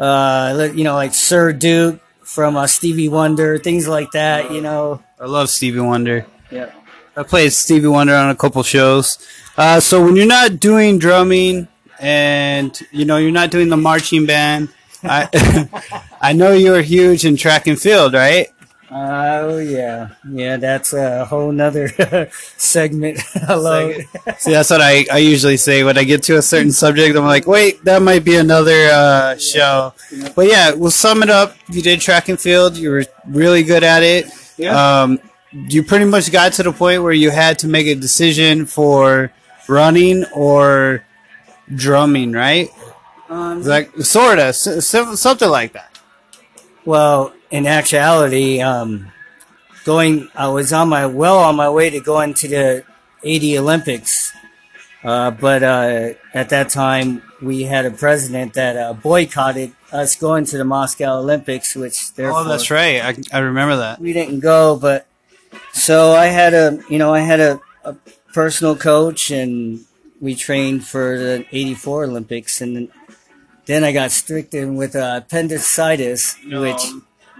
uh, 0.00 0.70
you 0.74 0.84
know, 0.84 0.94
like 0.94 1.12
Sir 1.12 1.52
Duke 1.52 2.00
from 2.22 2.56
uh, 2.56 2.66
Stevie 2.66 3.10
Wonder, 3.10 3.58
things 3.58 3.86
like 3.86 4.12
that. 4.12 4.50
You 4.50 4.62
know. 4.62 5.02
I 5.20 5.26
love 5.26 5.50
Stevie 5.50 5.80
Wonder. 5.80 6.24
Yeah. 6.50 6.72
I 7.14 7.24
played 7.24 7.52
Stevie 7.52 7.88
Wonder 7.88 8.14
on 8.14 8.30
a 8.30 8.34
couple 8.34 8.62
shows. 8.62 9.18
Uh, 9.58 9.80
so 9.80 10.02
when 10.02 10.16
you're 10.16 10.24
not 10.24 10.60
doing 10.60 10.98
drumming 10.98 11.68
and 12.00 12.80
you 12.90 13.04
know 13.04 13.18
you're 13.18 13.32
not 13.32 13.50
doing 13.50 13.68
the 13.68 13.76
marching 13.76 14.24
band, 14.24 14.70
I 15.04 15.98
I 16.20 16.32
know 16.32 16.52
you're 16.52 16.82
huge 16.82 17.24
in 17.24 17.36
track 17.36 17.66
and 17.66 17.80
field, 17.80 18.14
right? 18.14 18.48
Oh 18.96 19.58
yeah, 19.58 20.10
yeah. 20.30 20.56
That's 20.56 20.92
a 20.92 21.24
whole 21.24 21.50
nother 21.50 21.88
segment 22.56 23.20
alone. 23.48 24.02
See, 24.38 24.52
that's 24.52 24.70
what 24.70 24.80
I, 24.80 25.04
I 25.12 25.18
usually 25.18 25.56
say 25.56 25.82
when 25.82 25.98
I 25.98 26.04
get 26.04 26.22
to 26.24 26.36
a 26.36 26.42
certain 26.42 26.70
subject. 26.70 27.16
I'm 27.16 27.24
like, 27.24 27.46
wait, 27.46 27.84
that 27.84 28.02
might 28.02 28.24
be 28.24 28.36
another 28.36 28.88
uh, 28.92 29.36
show. 29.36 29.94
But 30.36 30.46
yeah, 30.46 30.74
we'll 30.74 30.92
sum 30.92 31.24
it 31.24 31.30
up. 31.30 31.56
You 31.68 31.82
did 31.82 32.00
track 32.00 32.28
and 32.28 32.38
field. 32.38 32.76
You 32.76 32.90
were 32.90 33.04
really 33.26 33.64
good 33.64 33.82
at 33.82 34.04
it. 34.04 34.26
Yeah. 34.56 35.02
Um, 35.02 35.18
you 35.52 35.82
pretty 35.82 36.04
much 36.04 36.30
got 36.30 36.52
to 36.54 36.62
the 36.62 36.72
point 36.72 37.02
where 37.02 37.12
you 37.12 37.30
had 37.30 37.58
to 37.60 37.68
make 37.68 37.86
a 37.86 37.94
decision 37.96 38.64
for 38.64 39.32
running 39.68 40.24
or 40.34 41.04
drumming, 41.74 42.30
right? 42.32 42.68
Um, 43.34 43.62
Like 43.62 43.90
sorta, 44.02 44.44
s- 44.54 44.66
s- 44.66 45.20
something 45.20 45.48
like 45.48 45.72
that. 45.72 45.90
Well, 46.84 47.32
in 47.50 47.66
actuality, 47.66 48.60
um, 48.60 49.10
going, 49.84 50.28
I 50.34 50.48
was 50.48 50.72
on 50.72 50.88
my 50.88 51.06
well 51.06 51.38
on 51.38 51.56
my 51.56 51.68
way 51.70 51.90
to 51.90 52.00
going 52.00 52.34
to 52.34 52.48
the 52.48 52.84
80 53.22 53.58
Olympics, 53.58 54.32
uh, 55.02 55.30
but 55.32 55.62
uh, 55.62 56.10
at 56.32 56.48
that 56.50 56.68
time 56.68 57.22
we 57.42 57.64
had 57.64 57.84
a 57.86 57.90
president 57.90 58.54
that 58.54 58.76
uh, 58.76 58.92
boycotted 58.92 59.72
us 59.92 60.16
going 60.16 60.44
to 60.46 60.58
the 60.58 60.64
Moscow 60.64 61.18
Olympics, 61.18 61.74
which 61.74 61.96
therefore 62.14 62.40
Oh, 62.40 62.44
that's 62.44 62.70
right. 62.70 63.00
I, 63.02 63.16
I 63.32 63.38
remember 63.40 63.76
that. 63.76 64.00
we 64.00 64.12
didn't 64.12 64.40
go. 64.40 64.76
But 64.76 65.06
so 65.72 66.12
I 66.12 66.26
had 66.26 66.52
a, 66.54 66.78
you 66.88 66.98
know, 66.98 67.12
I 67.14 67.20
had 67.20 67.40
a, 67.40 67.60
a 67.84 67.94
personal 68.32 68.76
coach, 68.76 69.30
and 69.30 69.84
we 70.20 70.34
trained 70.34 70.86
for 70.86 71.18
the 71.18 71.46
'84 71.52 72.04
Olympics, 72.04 72.60
and 72.60 72.88
then, 73.66 73.84
I 73.84 73.92
got 73.92 74.10
stricken 74.10 74.76
with 74.76 74.96
uh, 74.96 75.20
appendicitis, 75.24 76.36
which. 76.44 76.82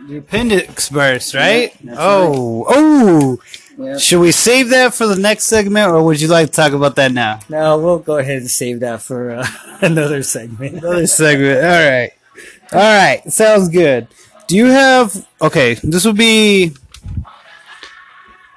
Your 0.08 0.18
appendix 0.18 0.90
burst, 0.90 1.34
right? 1.34 1.74
oh, 1.92 2.64
oh. 2.68 3.38
Yeah. 3.76 3.96
Should 3.96 4.20
we 4.20 4.30
save 4.32 4.68
that 4.70 4.94
for 4.94 5.06
the 5.06 5.16
next 5.16 5.44
segment, 5.44 5.90
or 5.90 6.02
would 6.04 6.20
you 6.20 6.28
like 6.28 6.46
to 6.46 6.52
talk 6.52 6.72
about 6.72 6.96
that 6.96 7.10
now? 7.10 7.40
No, 7.48 7.78
we'll 7.78 7.98
go 7.98 8.18
ahead 8.18 8.38
and 8.38 8.50
save 8.50 8.80
that 8.80 9.02
for 9.02 9.30
uh, 9.32 9.46
another 9.80 10.22
segment. 10.22 10.76
Another 10.76 11.06
segment. 11.06 11.58
All 11.58 11.64
right. 11.64 12.10
All 12.72 12.78
right, 12.80 13.22
sounds 13.32 13.68
good. 13.68 14.08
Do 14.46 14.56
you 14.56 14.66
have 14.66 15.26
okay? 15.40 15.74
This 15.74 16.04
would 16.04 16.16
be 16.16 16.72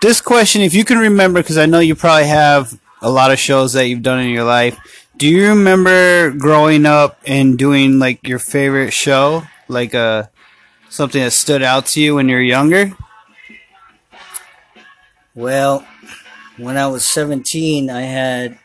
this 0.01 0.21
question. 0.21 0.61
If 0.61 0.73
you 0.73 0.83
can 0.83 0.97
remember, 0.97 1.41
because 1.41 1.57
I 1.57 1.65
know 1.65 1.79
you 1.79 1.95
probably 1.95 2.27
have 2.27 2.79
a 3.01 3.09
lot 3.09 3.31
of 3.31 3.39
shows 3.39 3.73
that 3.73 3.87
you've 3.87 4.01
done 4.01 4.19
in 4.19 4.29
your 4.29 4.43
life. 4.43 4.77
Do 5.17 5.27
you 5.27 5.49
remember 5.49 6.29
growing 6.29 6.85
up 6.85 7.19
and 7.25 7.57
doing 7.57 7.97
like 7.97 8.27
your 8.27 8.37
favorite 8.37 8.91
show, 8.91 9.43
like 9.67 9.95
uh 9.95 10.27
something 10.89 11.21
that 11.21 11.31
stood 11.31 11.63
out 11.63 11.87
to 11.87 12.01
you 12.01 12.15
when 12.15 12.29
you 12.29 12.35
were 12.35 12.41
younger? 12.41 12.95
Well, 15.33 15.87
when 16.57 16.77
I 16.77 16.87
was 16.87 17.07
17, 17.09 17.89
I 17.89 18.01
had 18.01 18.59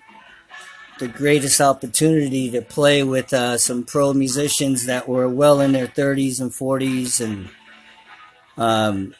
the 0.98 1.08
greatest 1.08 1.60
opportunity 1.60 2.50
to 2.50 2.62
play 2.62 3.02
with 3.02 3.32
uh, 3.32 3.58
some 3.58 3.84
pro 3.84 4.12
musicians 4.12 4.86
that 4.86 5.08
were 5.08 5.28
well 5.28 5.60
in 5.60 5.72
their 5.72 5.86
30s 5.86 6.40
and 6.40 6.50
40s, 6.50 7.20
and 7.20 7.48
um, 8.56 9.14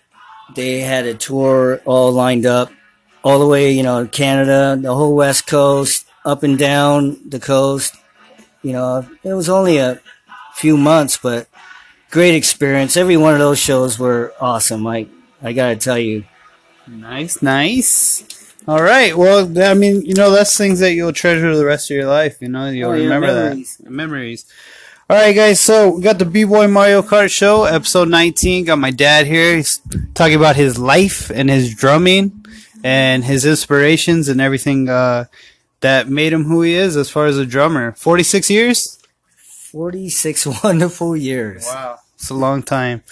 they 0.54 0.80
had 0.80 1.06
a 1.06 1.14
tour 1.14 1.80
all 1.84 2.12
lined 2.12 2.46
up, 2.46 2.70
all 3.22 3.38
the 3.38 3.46
way, 3.46 3.72
you 3.72 3.82
know, 3.82 4.06
Canada, 4.06 4.78
the 4.80 4.94
whole 4.94 5.14
West 5.14 5.46
Coast, 5.46 6.01
up 6.24 6.42
and 6.42 6.58
down 6.58 7.18
the 7.28 7.40
coast. 7.40 7.94
You 8.62 8.72
know, 8.72 9.06
it 9.24 9.32
was 9.34 9.48
only 9.48 9.78
a 9.78 10.00
few 10.54 10.76
months, 10.76 11.16
but 11.18 11.48
great 12.10 12.34
experience. 12.34 12.96
Every 12.96 13.16
one 13.16 13.32
of 13.34 13.40
those 13.40 13.58
shows 13.58 13.98
were 13.98 14.32
awesome. 14.40 14.86
I 14.86 15.06
I 15.42 15.52
gotta 15.52 15.76
tell 15.76 15.98
you. 15.98 16.24
Nice, 16.86 17.42
nice. 17.42 18.54
All 18.68 18.82
right. 18.82 19.16
Well, 19.16 19.46
I 19.60 19.74
mean, 19.74 20.02
you 20.02 20.14
know, 20.14 20.30
that's 20.30 20.56
things 20.56 20.78
that 20.80 20.92
you'll 20.94 21.12
treasure 21.12 21.56
the 21.56 21.64
rest 21.64 21.90
of 21.90 21.96
your 21.96 22.06
life. 22.06 22.36
You 22.40 22.48
know, 22.48 22.68
you'll 22.68 22.90
Oh, 22.90 22.94
yeah, 22.94 23.02
remember 23.04 23.26
memories. 23.28 23.76
that 23.78 23.90
memories. 23.90 24.46
All 25.10 25.16
right, 25.16 25.34
guys. 25.34 25.60
So 25.60 25.96
we 25.96 26.02
got 26.02 26.18
the 26.20 26.24
B 26.24 26.44
Boy 26.44 26.68
Mario 26.68 27.02
Kart 27.02 27.30
Show, 27.30 27.64
episode 27.64 28.08
19. 28.08 28.64
Got 28.66 28.78
my 28.78 28.92
dad 28.92 29.26
here. 29.26 29.56
He's 29.56 29.80
talking 30.14 30.36
about 30.36 30.54
his 30.56 30.78
life 30.78 31.30
and 31.30 31.50
his 31.50 31.74
drumming 31.74 32.44
and 32.84 33.24
his 33.24 33.44
inspirations 33.44 34.28
and 34.28 34.40
everything 34.40 34.88
uh, 34.88 35.24
that 35.82 36.08
made 36.08 36.32
him 36.32 36.44
who 36.44 36.62
he 36.62 36.74
is 36.74 36.96
as 36.96 37.10
far 37.10 37.26
as 37.26 37.38
a 37.38 37.46
drummer. 37.46 37.92
46 37.92 38.50
years. 38.50 38.98
46 39.70 40.46
wonderful 40.64 41.16
years. 41.16 41.66
Wow. 41.66 41.98
It's 42.14 42.30
a 42.30 42.34
long 42.34 42.62
time. 42.62 43.02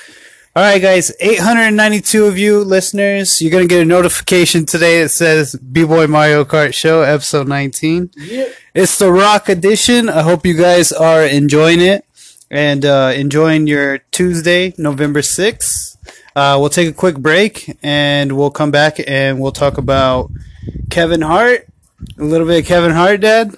All 0.57 0.65
right, 0.65 0.83
guys. 0.83 1.13
892 1.21 2.25
of 2.25 2.37
you 2.37 2.59
listeners. 2.65 3.41
You're 3.41 3.53
going 3.53 3.69
to 3.69 3.73
get 3.73 3.83
a 3.83 3.85
notification 3.85 4.67
today 4.67 5.03
that 5.03 5.11
says 5.11 5.55
B-Boy 5.55 6.07
Mario 6.09 6.45
Kart 6.45 6.75
Show, 6.75 7.03
episode 7.03 7.47
19. 7.47 8.11
It's 8.75 8.99
the 8.99 9.13
rock 9.13 9.49
edition. 9.49 10.09
I 10.09 10.23
hope 10.23 10.45
you 10.45 10.55
guys 10.55 10.91
are 10.93 11.25
enjoying 11.25 11.81
it 11.81 12.05
and 12.51 12.85
uh, 12.85 13.13
enjoying 13.15 13.69
your 13.69 13.99
Tuesday, 14.11 14.75
November 14.77 15.21
6th. 15.21 15.97
Uh, 16.35 16.57
we'll 16.61 16.69
take 16.69 16.89
a 16.89 16.93
quick 16.93 17.19
break 17.19 17.77
and 17.83 18.37
we'll 18.37 18.51
come 18.51 18.71
back 18.71 19.01
and 19.07 19.41
we'll 19.41 19.53
talk 19.53 19.79
about 19.79 20.31
Kevin 20.91 21.23
Hart. 21.23 21.67
A 22.19 22.25
little 22.25 22.47
bit 22.47 22.61
of 22.61 22.67
Kevin 22.67 22.93
Hart, 22.93 23.21
Dad. 23.21 23.57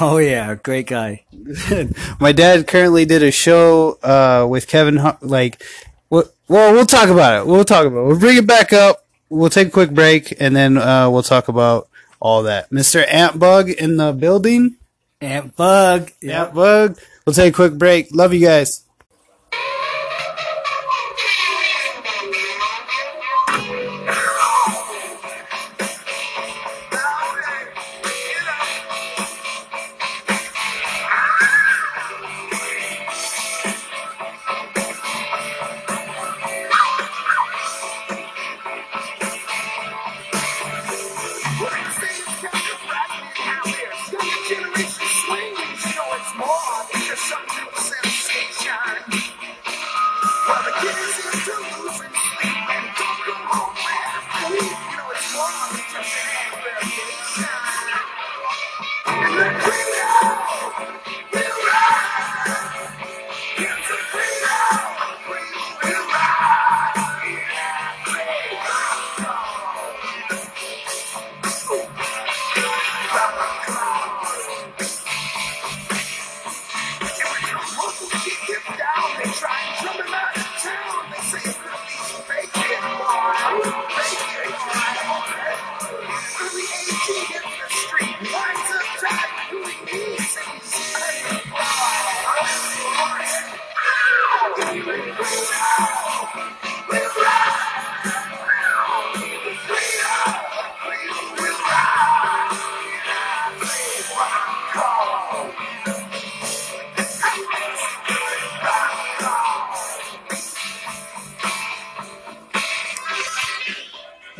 Oh 0.00 0.18
yeah, 0.18 0.54
great 0.54 0.86
guy. 0.86 1.24
My 2.20 2.32
dad 2.32 2.66
currently 2.68 3.04
did 3.04 3.22
a 3.22 3.30
show 3.30 3.98
uh, 4.02 4.46
with 4.48 4.68
Kevin. 4.68 4.96
Hart, 4.96 5.22
like, 5.22 5.62
well, 6.08 6.24
well, 6.48 6.72
we'll 6.72 6.86
talk 6.86 7.08
about 7.08 7.40
it. 7.40 7.46
We'll 7.46 7.64
talk 7.64 7.86
about 7.86 8.00
it. 8.00 8.06
We'll 8.06 8.18
bring 8.18 8.36
it 8.36 8.46
back 8.46 8.72
up. 8.72 9.04
We'll 9.28 9.50
take 9.50 9.68
a 9.68 9.72
quick 9.72 9.90
break, 9.90 10.34
and 10.40 10.54
then 10.54 10.76
uh, 10.76 11.10
we'll 11.10 11.22
talk 11.22 11.48
about 11.48 11.88
all 12.20 12.44
that. 12.44 12.70
Mr. 12.70 13.04
Ant 13.08 13.38
Bug 13.38 13.70
in 13.70 13.96
the 13.96 14.12
building. 14.12 14.76
Ant 15.20 15.56
Bug. 15.56 16.10
Ant 16.22 16.54
Bug. 16.54 16.98
We'll 17.26 17.34
take 17.34 17.52
a 17.52 17.56
quick 17.56 17.74
break. 17.74 18.14
Love 18.14 18.32
you 18.32 18.46
guys. 18.46 18.84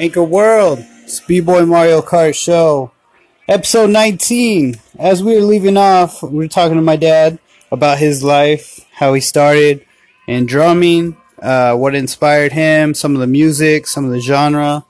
Anchor 0.00 0.24
World, 0.24 0.78
Speedboy 1.04 1.68
Mario 1.68 2.00
Kart 2.00 2.34
Show, 2.34 2.90
episode 3.46 3.90
19. 3.90 4.76
As 4.98 5.22
we 5.22 5.34
were 5.34 5.42
leaving 5.42 5.76
off, 5.76 6.22
we 6.22 6.38
were 6.38 6.48
talking 6.48 6.76
to 6.76 6.82
my 6.82 6.96
dad 6.96 7.38
about 7.70 7.98
his 7.98 8.24
life, 8.24 8.86
how 8.92 9.12
he 9.12 9.20
started 9.20 9.84
in 10.26 10.46
drumming, 10.46 11.18
uh, 11.42 11.74
what 11.76 11.94
inspired 11.94 12.52
him, 12.52 12.94
some 12.94 13.14
of 13.14 13.20
the 13.20 13.26
music, 13.26 13.86
some 13.86 14.06
of 14.06 14.10
the 14.10 14.20
genre. 14.20 14.86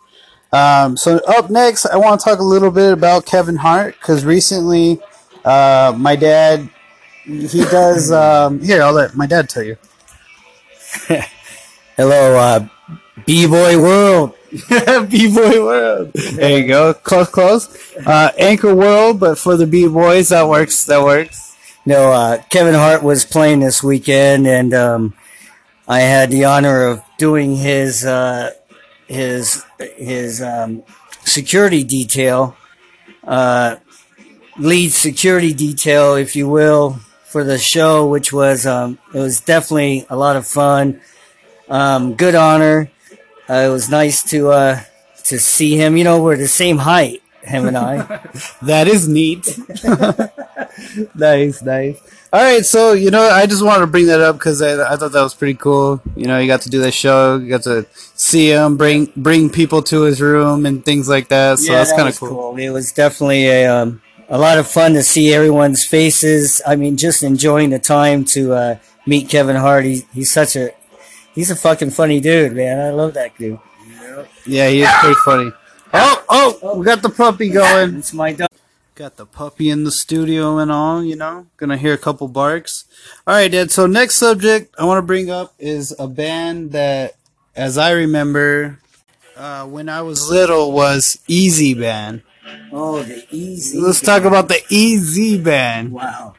Um, 0.52 0.96
so 0.96 1.16
up 1.26 1.50
next, 1.50 1.86
I 1.86 1.96
want 1.96 2.20
to 2.20 2.24
talk 2.24 2.38
a 2.38 2.44
little 2.44 2.70
bit 2.70 2.92
about 2.92 3.26
Kevin 3.26 3.56
Hart 3.56 3.96
because 3.98 4.24
recently, 4.24 5.00
uh, 5.44 5.92
my 5.98 6.14
dad 6.14 6.70
he 7.24 7.64
does. 7.64 8.12
Um, 8.12 8.60
here, 8.60 8.80
I'll 8.80 8.92
let 8.92 9.16
my 9.16 9.26
dad 9.26 9.48
tell 9.48 9.64
you. 9.64 9.76
Hello, 11.96 12.36
uh, 12.38 12.68
B-Boy 13.26 13.80
World. 13.80 14.34
B-Boy 14.68 15.64
World. 15.64 16.12
There 16.12 16.58
you 16.58 16.66
go. 16.66 16.94
Close, 16.94 17.28
close. 17.28 17.96
Uh, 18.06 18.32
Anchor 18.38 18.74
World, 18.74 19.20
but 19.20 19.38
for 19.38 19.56
the 19.56 19.66
B-Boys, 19.66 20.30
that 20.30 20.48
works. 20.48 20.84
That 20.84 21.02
works. 21.02 21.56
No, 21.86 22.12
uh, 22.12 22.42
Kevin 22.50 22.74
Hart 22.74 23.02
was 23.02 23.24
playing 23.24 23.60
this 23.60 23.82
weekend, 23.82 24.46
and 24.46 24.74
um, 24.74 25.14
I 25.88 26.00
had 26.00 26.30
the 26.30 26.44
honor 26.44 26.84
of 26.84 27.02
doing 27.16 27.56
his 27.56 28.04
uh, 28.04 28.50
his 29.08 29.64
his 29.96 30.42
um, 30.42 30.82
security 31.24 31.82
detail, 31.82 32.56
uh, 33.24 33.76
lead 34.58 34.92
security 34.92 35.54
detail, 35.54 36.14
if 36.14 36.36
you 36.36 36.48
will, 36.48 37.00
for 37.24 37.44
the 37.44 37.58
show, 37.58 38.06
which 38.06 38.32
was 38.32 38.66
um, 38.66 38.98
it 39.14 39.18
was 39.18 39.40
definitely 39.40 40.06
a 40.10 40.16
lot 40.16 40.36
of 40.36 40.46
fun. 40.46 41.00
Um, 41.68 42.14
good 42.14 42.34
honor. 42.34 42.90
Uh, 43.50 43.66
it 43.66 43.68
was 43.68 43.90
nice 43.90 44.22
to 44.22 44.50
uh, 44.50 44.80
to 45.24 45.40
see 45.40 45.76
him. 45.76 45.96
You 45.96 46.04
know, 46.04 46.22
we're 46.22 46.36
the 46.36 46.46
same 46.46 46.78
height, 46.78 47.20
him 47.42 47.66
and 47.66 47.76
I. 47.76 48.20
That 48.62 48.86
is 48.86 49.08
neat. 49.08 49.58
nice, 51.14 51.60
nice. 51.62 51.98
All 52.32 52.40
right, 52.40 52.64
so 52.64 52.92
you 52.92 53.10
know, 53.10 53.22
I 53.22 53.46
just 53.46 53.64
wanted 53.64 53.80
to 53.80 53.86
bring 53.88 54.06
that 54.06 54.20
up 54.20 54.36
because 54.36 54.62
I, 54.62 54.92
I 54.92 54.96
thought 54.96 55.10
that 55.10 55.22
was 55.22 55.34
pretty 55.34 55.54
cool. 55.54 56.00
You 56.14 56.26
know, 56.26 56.38
you 56.38 56.46
got 56.46 56.60
to 56.62 56.70
do 56.70 56.80
that 56.82 56.92
show, 56.92 57.38
you 57.38 57.48
got 57.48 57.64
to 57.64 57.86
see 57.92 58.52
him, 58.52 58.76
bring 58.76 59.12
bring 59.16 59.50
people 59.50 59.82
to 59.82 60.02
his 60.02 60.20
room 60.20 60.64
and 60.64 60.84
things 60.84 61.08
like 61.08 61.26
that. 61.28 61.58
So 61.58 61.72
that's 61.72 61.90
that 61.90 61.96
kind 61.96 62.08
of 62.08 62.16
cool. 62.20 62.56
It 62.56 62.70
was 62.70 62.92
definitely 62.92 63.48
a 63.48 63.66
um, 63.66 64.00
a 64.28 64.38
lot 64.38 64.58
of 64.58 64.68
fun 64.68 64.92
to 64.94 65.02
see 65.02 65.34
everyone's 65.34 65.84
faces. 65.84 66.62
I 66.64 66.76
mean, 66.76 66.96
just 66.96 67.24
enjoying 67.24 67.70
the 67.70 67.80
time 67.80 68.24
to 68.26 68.52
uh, 68.52 68.78
meet 69.06 69.28
Kevin 69.28 69.56
Hart. 69.56 69.84
He, 69.84 70.04
he's 70.14 70.30
such 70.32 70.54
a 70.54 70.70
he's 71.34 71.50
a 71.50 71.56
fucking 71.56 71.90
funny 71.90 72.20
dude, 72.20 72.52
man. 72.52 72.80
I 72.80 72.90
love 72.90 73.14
that 73.14 73.36
dude. 73.36 73.58
Yeah, 74.46 74.68
he 74.68 74.82
is 74.82 74.90
pretty 75.00 75.20
funny. 75.24 75.52
Oh, 75.92 76.24
oh, 76.28 76.76
we 76.76 76.84
got 76.84 77.02
the 77.02 77.10
puppy 77.10 77.48
going. 77.48 77.96
It's 77.96 78.12
my 78.12 78.32
dog. 78.32 78.48
Got 78.94 79.16
the 79.16 79.26
puppy 79.26 79.70
in 79.70 79.84
the 79.84 79.90
studio 79.90 80.58
and 80.58 80.70
all, 80.70 81.02
you 81.02 81.16
know. 81.16 81.46
Gonna 81.56 81.78
hear 81.78 81.94
a 81.94 81.98
couple 81.98 82.28
barks. 82.28 82.84
All 83.26 83.34
right, 83.34 83.50
Dad. 83.50 83.70
So 83.70 83.86
next 83.86 84.16
subject 84.16 84.74
I 84.78 84.84
want 84.84 84.98
to 84.98 85.06
bring 85.06 85.30
up 85.30 85.54
is 85.58 85.94
a 85.98 86.06
band 86.06 86.72
that, 86.72 87.16
as 87.56 87.78
I 87.78 87.92
remember, 87.92 88.78
uh, 89.36 89.64
when 89.64 89.88
I 89.88 90.02
was 90.02 90.28
little, 90.28 90.72
was 90.72 91.18
Easy 91.26 91.72
Band. 91.72 92.22
Oh, 92.72 93.02
the 93.02 93.26
easy. 93.30 93.80
Let's 93.80 94.00
talk 94.00 94.24
about 94.24 94.48
the 94.48 94.60
Easy 94.68 95.40
Band. 95.40 95.92
Wow. 95.92 96.34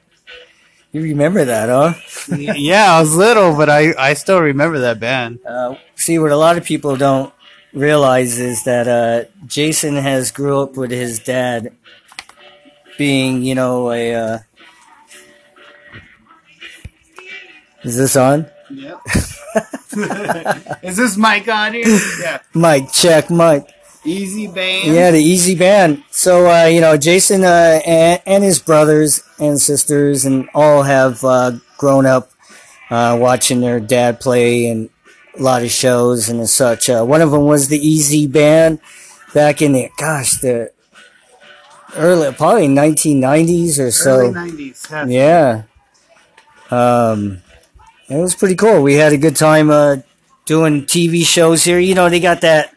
You 0.91 1.01
remember 1.01 1.45
that, 1.45 1.69
huh? 1.69 1.93
yeah, 2.37 2.93
I 2.93 2.99
was 2.99 3.15
little, 3.15 3.55
but 3.55 3.69
I 3.69 3.93
I 3.97 4.13
still 4.13 4.41
remember 4.41 4.79
that 4.79 4.99
band. 4.99 5.39
Uh, 5.45 5.75
see, 5.95 6.19
what 6.19 6.31
a 6.31 6.37
lot 6.37 6.57
of 6.57 6.65
people 6.65 6.97
don't 6.97 7.33
realize 7.73 8.37
is 8.39 8.63
that 8.65 8.87
uh, 8.87 9.29
Jason 9.45 9.95
has 9.95 10.31
grew 10.31 10.59
up 10.59 10.75
with 10.75 10.91
his 10.91 11.19
dad 11.19 11.73
being, 12.97 13.41
you 13.41 13.55
know, 13.55 13.91
a. 13.91 14.13
Uh, 14.13 14.39
is 17.83 17.95
this 17.97 18.15
on? 18.15 18.47
Yep. 18.69 18.99
is 20.83 20.97
this 20.97 21.17
mic 21.17 21.47
on 21.47 21.73
here? 21.73 21.85
Yeah. 22.21 22.39
Mike, 22.53 22.91
check, 22.91 23.29
Mike. 23.29 23.67
Easy 24.03 24.47
Band. 24.47 24.93
Yeah, 24.93 25.11
the 25.11 25.21
Easy 25.21 25.55
Band. 25.55 26.03
So, 26.09 26.49
uh, 26.49 26.65
you 26.65 26.81
know, 26.81 26.97
Jason 26.97 27.43
uh, 27.43 27.81
and, 27.85 28.21
and 28.25 28.43
his 28.43 28.59
brothers 28.59 29.23
and 29.39 29.61
sisters 29.61 30.25
and 30.25 30.49
all 30.53 30.83
have 30.83 31.23
uh, 31.23 31.51
grown 31.77 32.05
up 32.05 32.31
uh, 32.89 33.17
watching 33.19 33.61
their 33.61 33.79
dad 33.79 34.19
play 34.19 34.67
and 34.67 34.89
a 35.37 35.41
lot 35.41 35.63
of 35.63 35.71
shows 35.71 36.29
and 36.29 36.47
such. 36.49 36.89
Uh, 36.89 37.03
one 37.03 37.21
of 37.21 37.31
them 37.31 37.43
was 37.43 37.67
the 37.67 37.77
Easy 37.77 38.27
Band 38.27 38.79
back 39.33 39.61
in 39.61 39.73
the, 39.73 39.89
gosh, 39.97 40.39
the 40.41 40.71
early, 41.95 42.33
probably 42.33 42.67
1990s 42.67 43.79
or 43.79 43.91
so. 43.91 44.17
Early 44.17 44.31
nineties. 44.31 44.87
Yeah. 45.07 45.63
Um, 46.71 47.41
it 48.09 48.17
was 48.17 48.35
pretty 48.35 48.55
cool. 48.55 48.81
We 48.81 48.95
had 48.95 49.13
a 49.13 49.17
good 49.17 49.35
time 49.35 49.69
uh, 49.69 49.97
doing 50.45 50.85
TV 50.85 51.25
shows 51.25 51.63
here. 51.63 51.79
You 51.79 51.95
know, 51.95 52.09
they 52.09 52.19
got 52.19 52.41
that 52.41 52.70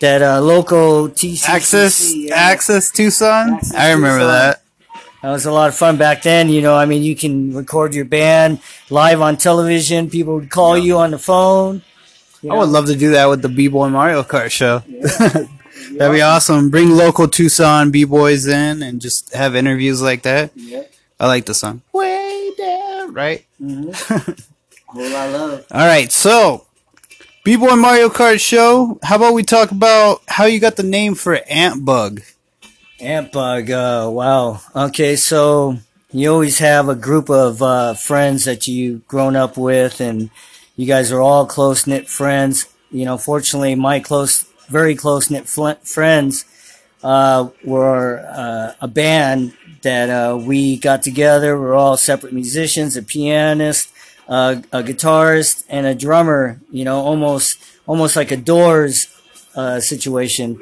that 0.00 0.22
uh, 0.22 0.40
local 0.40 1.08
TCC. 1.08 1.48
Access, 1.48 2.14
yeah. 2.14 2.34
Access 2.34 2.90
Tucson. 2.90 3.54
Access 3.54 3.74
I 3.74 3.92
remember 3.92 4.18
Tucson. 4.18 4.28
that. 4.28 4.62
That 5.22 5.30
was 5.32 5.44
a 5.44 5.52
lot 5.52 5.68
of 5.68 5.74
fun 5.76 5.98
back 5.98 6.22
then. 6.22 6.48
You 6.48 6.62
know, 6.62 6.74
I 6.76 6.86
mean, 6.86 7.02
you 7.02 7.14
can 7.14 7.54
record 7.54 7.94
your 7.94 8.06
band 8.06 8.60
live 8.88 9.20
on 9.20 9.36
television. 9.36 10.08
People 10.08 10.36
would 10.36 10.50
call 10.50 10.78
you 10.78 10.96
on 10.98 11.10
the 11.10 11.18
phone. 11.18 11.82
You 12.42 12.52
I 12.52 12.56
would 12.56 12.70
love 12.70 12.86
to 12.86 12.96
do 12.96 13.10
that 13.10 13.26
with 13.26 13.42
the 13.42 13.50
B 13.50 13.68
Boy 13.68 13.88
Mario 13.90 14.22
Kart 14.22 14.50
show. 14.50 14.78
That'd 15.96 16.14
be 16.14 16.22
awesome. 16.22 16.70
Bring 16.70 16.90
local 16.90 17.28
Tucson 17.28 17.90
B 17.90 18.04
boys 18.04 18.46
in 18.46 18.82
and 18.82 19.00
just 19.00 19.34
have 19.34 19.56
interviews 19.56 20.00
like 20.00 20.22
that. 20.22 20.52
Yep. 20.54 20.92
I 21.18 21.26
like 21.26 21.46
the 21.46 21.54
song. 21.54 21.82
Way 21.92 22.52
down, 22.56 23.12
right? 23.12 23.44
Whole 23.60 25.10
lot 25.10 25.28
of 25.28 25.32
love. 25.32 25.66
All 25.70 25.86
right, 25.86 26.10
so 26.10 26.66
B 27.42 27.56
Boy 27.56 27.74
Mario 27.74 28.10
Kart 28.10 28.38
show. 28.38 28.98
How 29.02 29.16
about 29.16 29.32
we 29.32 29.42
talk 29.42 29.70
about 29.70 30.20
how 30.28 30.44
you 30.44 30.60
got 30.60 30.76
the 30.76 30.82
name 30.82 31.14
for 31.14 31.40
Ant 31.48 31.86
Bug? 31.86 32.20
Ant 33.00 33.32
bug. 33.32 33.70
Uh, 33.70 34.10
wow. 34.12 34.60
Okay, 34.76 35.16
so 35.16 35.78
you 36.12 36.30
always 36.30 36.58
have 36.58 36.90
a 36.90 36.94
group 36.94 37.30
of 37.30 37.62
uh, 37.62 37.94
friends 37.94 38.44
that 38.44 38.68
you've 38.68 39.08
grown 39.08 39.36
up 39.36 39.56
with, 39.56 40.02
and 40.02 40.28
you 40.76 40.86
guys 40.86 41.10
are 41.10 41.22
all 41.22 41.46
close 41.46 41.86
knit 41.86 42.10
friends. 42.10 42.66
You 42.90 43.06
know, 43.06 43.16
fortunately, 43.16 43.74
my 43.74 44.00
close, 44.00 44.42
very 44.68 44.94
close 44.94 45.30
knit 45.30 45.48
fl- 45.48 45.80
friends 45.82 46.44
uh, 47.02 47.48
were 47.64 48.18
uh, 48.28 48.74
a 48.82 48.88
band 48.88 49.54
that 49.80 50.10
uh, 50.10 50.36
we 50.36 50.76
got 50.76 51.02
together. 51.02 51.58
We're 51.58 51.74
all 51.74 51.96
separate 51.96 52.34
musicians, 52.34 52.98
a 52.98 53.02
pianist, 53.02 53.90
uh, 54.30 54.62
a 54.72 54.82
guitarist, 54.82 55.64
and 55.68 55.86
a 55.86 55.94
drummer. 55.94 56.60
You 56.70 56.84
know, 56.86 57.00
almost 57.00 57.58
almost 57.86 58.16
like 58.16 58.30
a 58.30 58.36
Doors 58.36 59.08
uh, 59.54 59.80
situation. 59.80 60.60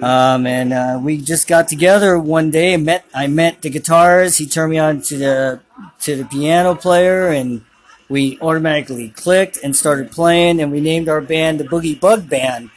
Um, 0.00 0.46
and 0.46 0.72
uh, 0.72 1.00
we 1.02 1.18
just 1.18 1.48
got 1.48 1.68
together 1.68 2.18
one 2.18 2.50
day. 2.50 2.76
Met 2.76 3.04
I 3.12 3.26
met 3.26 3.62
the 3.62 3.70
guitarist. 3.70 4.38
He 4.38 4.46
turned 4.46 4.70
me 4.70 4.78
on 4.78 5.02
to 5.02 5.16
the 5.18 5.60
to 6.00 6.16
the 6.16 6.24
piano 6.24 6.74
player, 6.74 7.28
and 7.28 7.64
we 8.08 8.38
automatically 8.40 9.10
clicked 9.10 9.58
and 9.62 9.74
started 9.74 10.10
playing. 10.10 10.62
And 10.62 10.70
we 10.72 10.80
named 10.80 11.08
our 11.08 11.20
band 11.20 11.60
the 11.60 11.64
Boogie 11.64 11.98
Bug 11.98 12.28
Band. 12.28 12.70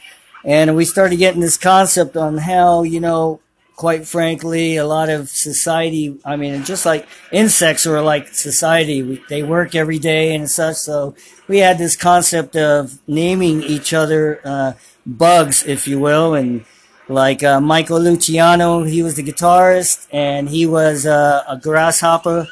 And 0.44 0.74
we 0.74 0.84
started 0.84 1.16
getting 1.16 1.40
this 1.40 1.56
concept 1.56 2.16
on 2.16 2.38
how 2.38 2.82
you 2.82 3.00
know. 3.00 3.40
Quite 3.76 4.06
frankly, 4.06 4.76
a 4.76 4.86
lot 4.86 5.08
of 5.08 5.28
society, 5.28 6.18
I 6.24 6.36
mean, 6.36 6.62
just 6.62 6.86
like 6.86 7.06
insects 7.32 7.86
are 7.86 8.02
like 8.02 8.28
society, 8.28 9.02
we, 9.02 9.22
they 9.28 9.42
work 9.42 9.74
every 9.74 9.98
day 9.98 10.34
and 10.34 10.48
such. 10.48 10.76
So 10.76 11.16
we 11.48 11.58
had 11.58 11.78
this 11.78 11.96
concept 11.96 12.54
of 12.54 13.00
naming 13.08 13.62
each 13.62 13.92
other 13.92 14.40
uh, 14.44 14.72
bugs, 15.06 15.66
if 15.66 15.88
you 15.88 15.98
will, 15.98 16.34
and 16.34 16.64
like 17.08 17.42
uh, 17.42 17.60
Michael 17.60 18.00
Luciano, 18.00 18.84
he 18.84 19.02
was 19.02 19.16
the 19.16 19.22
guitarist, 19.22 20.06
and 20.12 20.48
he 20.48 20.66
was 20.66 21.06
uh, 21.06 21.42
a 21.48 21.56
grasshopper, 21.56 22.46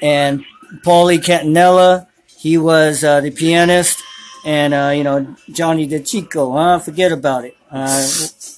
and 0.00 0.44
Paulie 0.82 1.18
Cantanella, 1.18 2.06
he 2.38 2.56
was 2.58 3.04
uh, 3.04 3.20
the 3.20 3.30
pianist, 3.30 4.02
and 4.44 4.74
uh, 4.74 4.92
you 4.94 5.04
know 5.04 5.36
Johnny 5.50 5.86
DeChico, 5.88 6.54
huh? 6.54 6.78
Forget 6.78 7.12
about 7.12 7.44
it. 7.44 7.56
Uh, 7.70 8.08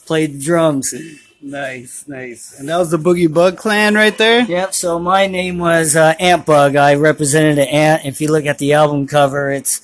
played 0.07 0.41
drums. 0.41 0.95
Nice, 1.47 2.09
nice. 2.09 2.59
And 2.59 2.69
that 2.69 2.77
was 2.77 2.91
the 2.91 2.99
Boogie 2.99 3.33
Bug 3.33 3.57
Clan 3.57 3.95
right 3.95 4.17
there. 4.19 4.41
Yep. 4.43 4.75
So 4.75 4.99
my 4.99 5.29
name 5.29 5.59
was 5.59 5.95
uh, 5.95 6.15
Ant 6.19 6.45
Bug. 6.45 6.75
I 6.75 6.97
represented 6.97 7.59
an 7.59 7.69
ant. 7.69 8.05
If 8.05 8.21
you 8.21 8.33
look 8.33 8.47
at 8.47 8.59
the 8.59 8.73
album 8.73 9.07
cover, 9.07 9.53
it's 9.53 9.81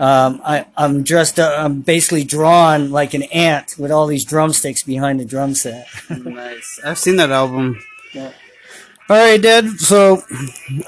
um, 0.00 0.40
I, 0.44 0.66
I'm 0.76 1.04
dressed 1.04 1.38
up. 1.38 1.56
I'm 1.56 1.80
basically 1.82 2.24
drawn 2.24 2.90
like 2.90 3.14
an 3.14 3.22
ant 3.24 3.76
with 3.78 3.92
all 3.92 4.08
these 4.08 4.24
drumsticks 4.24 4.82
behind 4.82 5.20
the 5.20 5.24
drum 5.24 5.54
set. 5.54 5.86
nice. 6.10 6.80
I've 6.84 6.98
seen 6.98 7.16
that 7.16 7.30
album. 7.30 7.80
Yeah. 8.12 8.32
All 9.08 9.16
right, 9.16 9.40
Dad. 9.40 9.78
So 9.78 10.24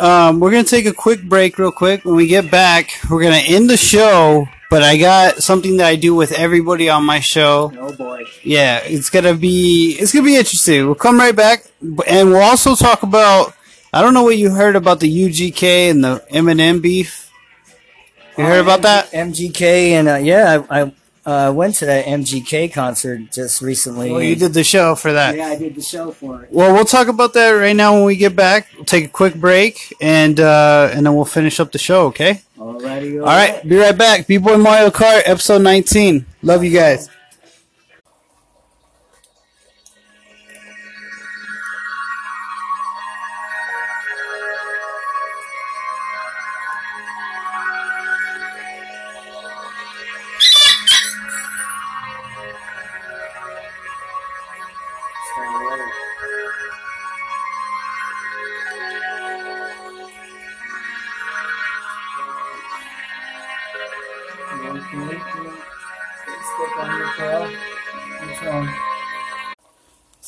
um, 0.01 0.41
we're 0.41 0.51
gonna 0.51 0.65
take 0.65 0.87
a 0.87 0.93
quick 0.93 1.23
break, 1.23 1.59
real 1.59 1.71
quick. 1.71 2.05
When 2.05 2.17
we 2.17 2.27
get 2.27 2.51
back, 2.51 2.91
we're 3.09 3.23
gonna 3.23 3.37
end 3.37 3.71
the 3.71 3.77
show. 3.77 4.49
But 4.71 4.83
I 4.83 4.99
got 4.99 5.43
something 5.43 5.79
that 5.79 5.87
I 5.87 5.97
do 5.97 6.15
with 6.15 6.33
everybody 6.33 6.91
on 6.91 7.05
my 7.05 7.21
show. 7.21 7.73
Oh 7.79 7.93
boy. 7.93 8.25
Yeah, 8.43 8.81
it's 8.85 9.09
gonna 9.09 9.35
be 9.35 9.97
it's 9.99 10.13
gonna 10.13 10.27
be 10.27 10.37
interesting. 10.37 10.85
We'll 10.85 10.95
come 10.95 11.19
right 11.19 11.35
back, 11.35 11.65
and 12.07 12.31
we'll 12.31 12.43
also 12.43 12.75
talk 12.75 13.03
about. 13.03 13.55
I 13.91 14.03
don't 14.03 14.13
know 14.13 14.23
what 14.23 14.37
you 14.37 14.51
heard 14.51 14.77
about 14.77 15.01
the 15.01 15.09
MGK 15.11 15.91
and 15.91 16.05
the 16.05 16.23
Eminem 16.31 16.83
beef. 16.83 17.31
You 18.37 18.45
heard 18.45 18.61
about 18.61 18.83
that? 18.83 19.11
MGK 19.11 19.63
and 19.93 20.09
uh, 20.09 20.17
yeah, 20.17 20.63
I, 20.69 20.83
I 20.83 20.93
uh, 21.29 21.53
went 21.53 21.75
to 21.75 21.85
that 21.85 22.07
MGK 22.07 22.73
concert 22.73 23.31
just 23.31 23.61
recently. 23.61 24.11
Well, 24.11 24.23
you 24.23 24.35
did 24.35 24.55
the 24.55 24.65
show 24.65 24.95
for 24.95 25.13
that. 25.13 25.37
Yeah, 25.37 25.49
I 25.49 25.57
did 25.57 25.75
the 25.75 25.83
show 25.83 26.11
for 26.11 26.45
it. 26.45 26.51
Well, 26.51 26.73
we'll 26.73 26.87
talk 26.87 27.09
about 27.09 27.35
that 27.35 27.51
right 27.51 27.77
now 27.77 27.93
when 27.93 28.05
we 28.05 28.17
get 28.17 28.35
back. 28.35 28.69
We'll 28.75 28.87
take 28.87 29.05
a 29.05 29.09
quick 29.09 29.35
break, 29.35 29.95
and 30.01 30.41
uh, 30.41 30.91
and 30.91 31.05
then 31.05 31.15
we'll 31.15 31.27
finish 31.27 31.61
up 31.61 31.71
the 31.71 31.79
show. 31.79 32.07
Okay. 32.07 32.41
Alrighty. 32.57 33.21
All 33.21 33.27
right. 33.27 33.63
Be 33.69 33.77
right 33.77 33.97
back. 33.97 34.27
B 34.27 34.39
Boy 34.39 34.57
Mario 34.57 34.89
Kart, 34.89 35.23
episode 35.27 35.61
19. 35.61 36.25
Love 36.43 36.65
you 36.65 36.71
guys. 36.71 37.11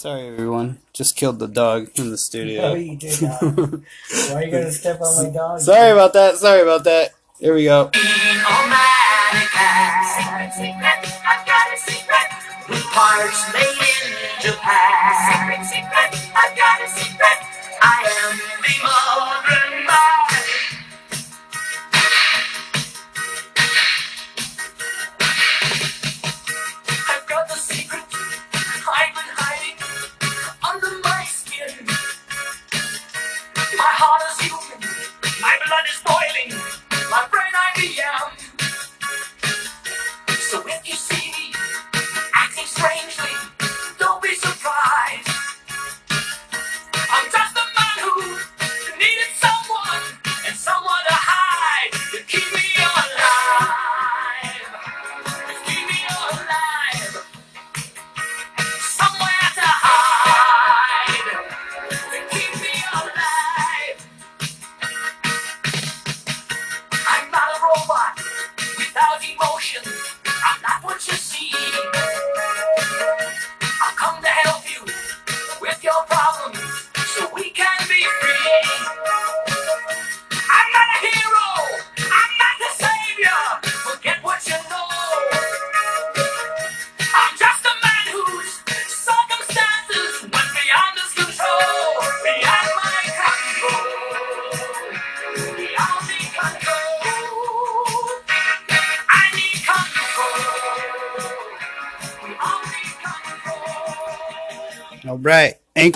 Sorry, 0.00 0.28
everyone. 0.28 0.78
Just 0.94 1.14
killed 1.14 1.38
the 1.40 1.46
dog 1.46 1.90
in 1.96 2.08
the 2.10 2.16
studio. 2.16 2.72
you 2.72 2.96
did 2.96 3.20
not. 3.20 3.42
Why 3.42 3.52
are 4.32 4.44
you 4.44 4.50
gonna 4.50 4.72
step 4.72 4.98
on 4.98 5.24
my 5.26 5.30
dog? 5.34 5.60
Sorry 5.60 5.90
about 5.90 6.14
that. 6.14 6.36
Sorry 6.36 6.62
about 6.62 6.84
that. 6.84 7.12
Here 7.38 7.54
we 7.54 7.64
go. 7.64 7.90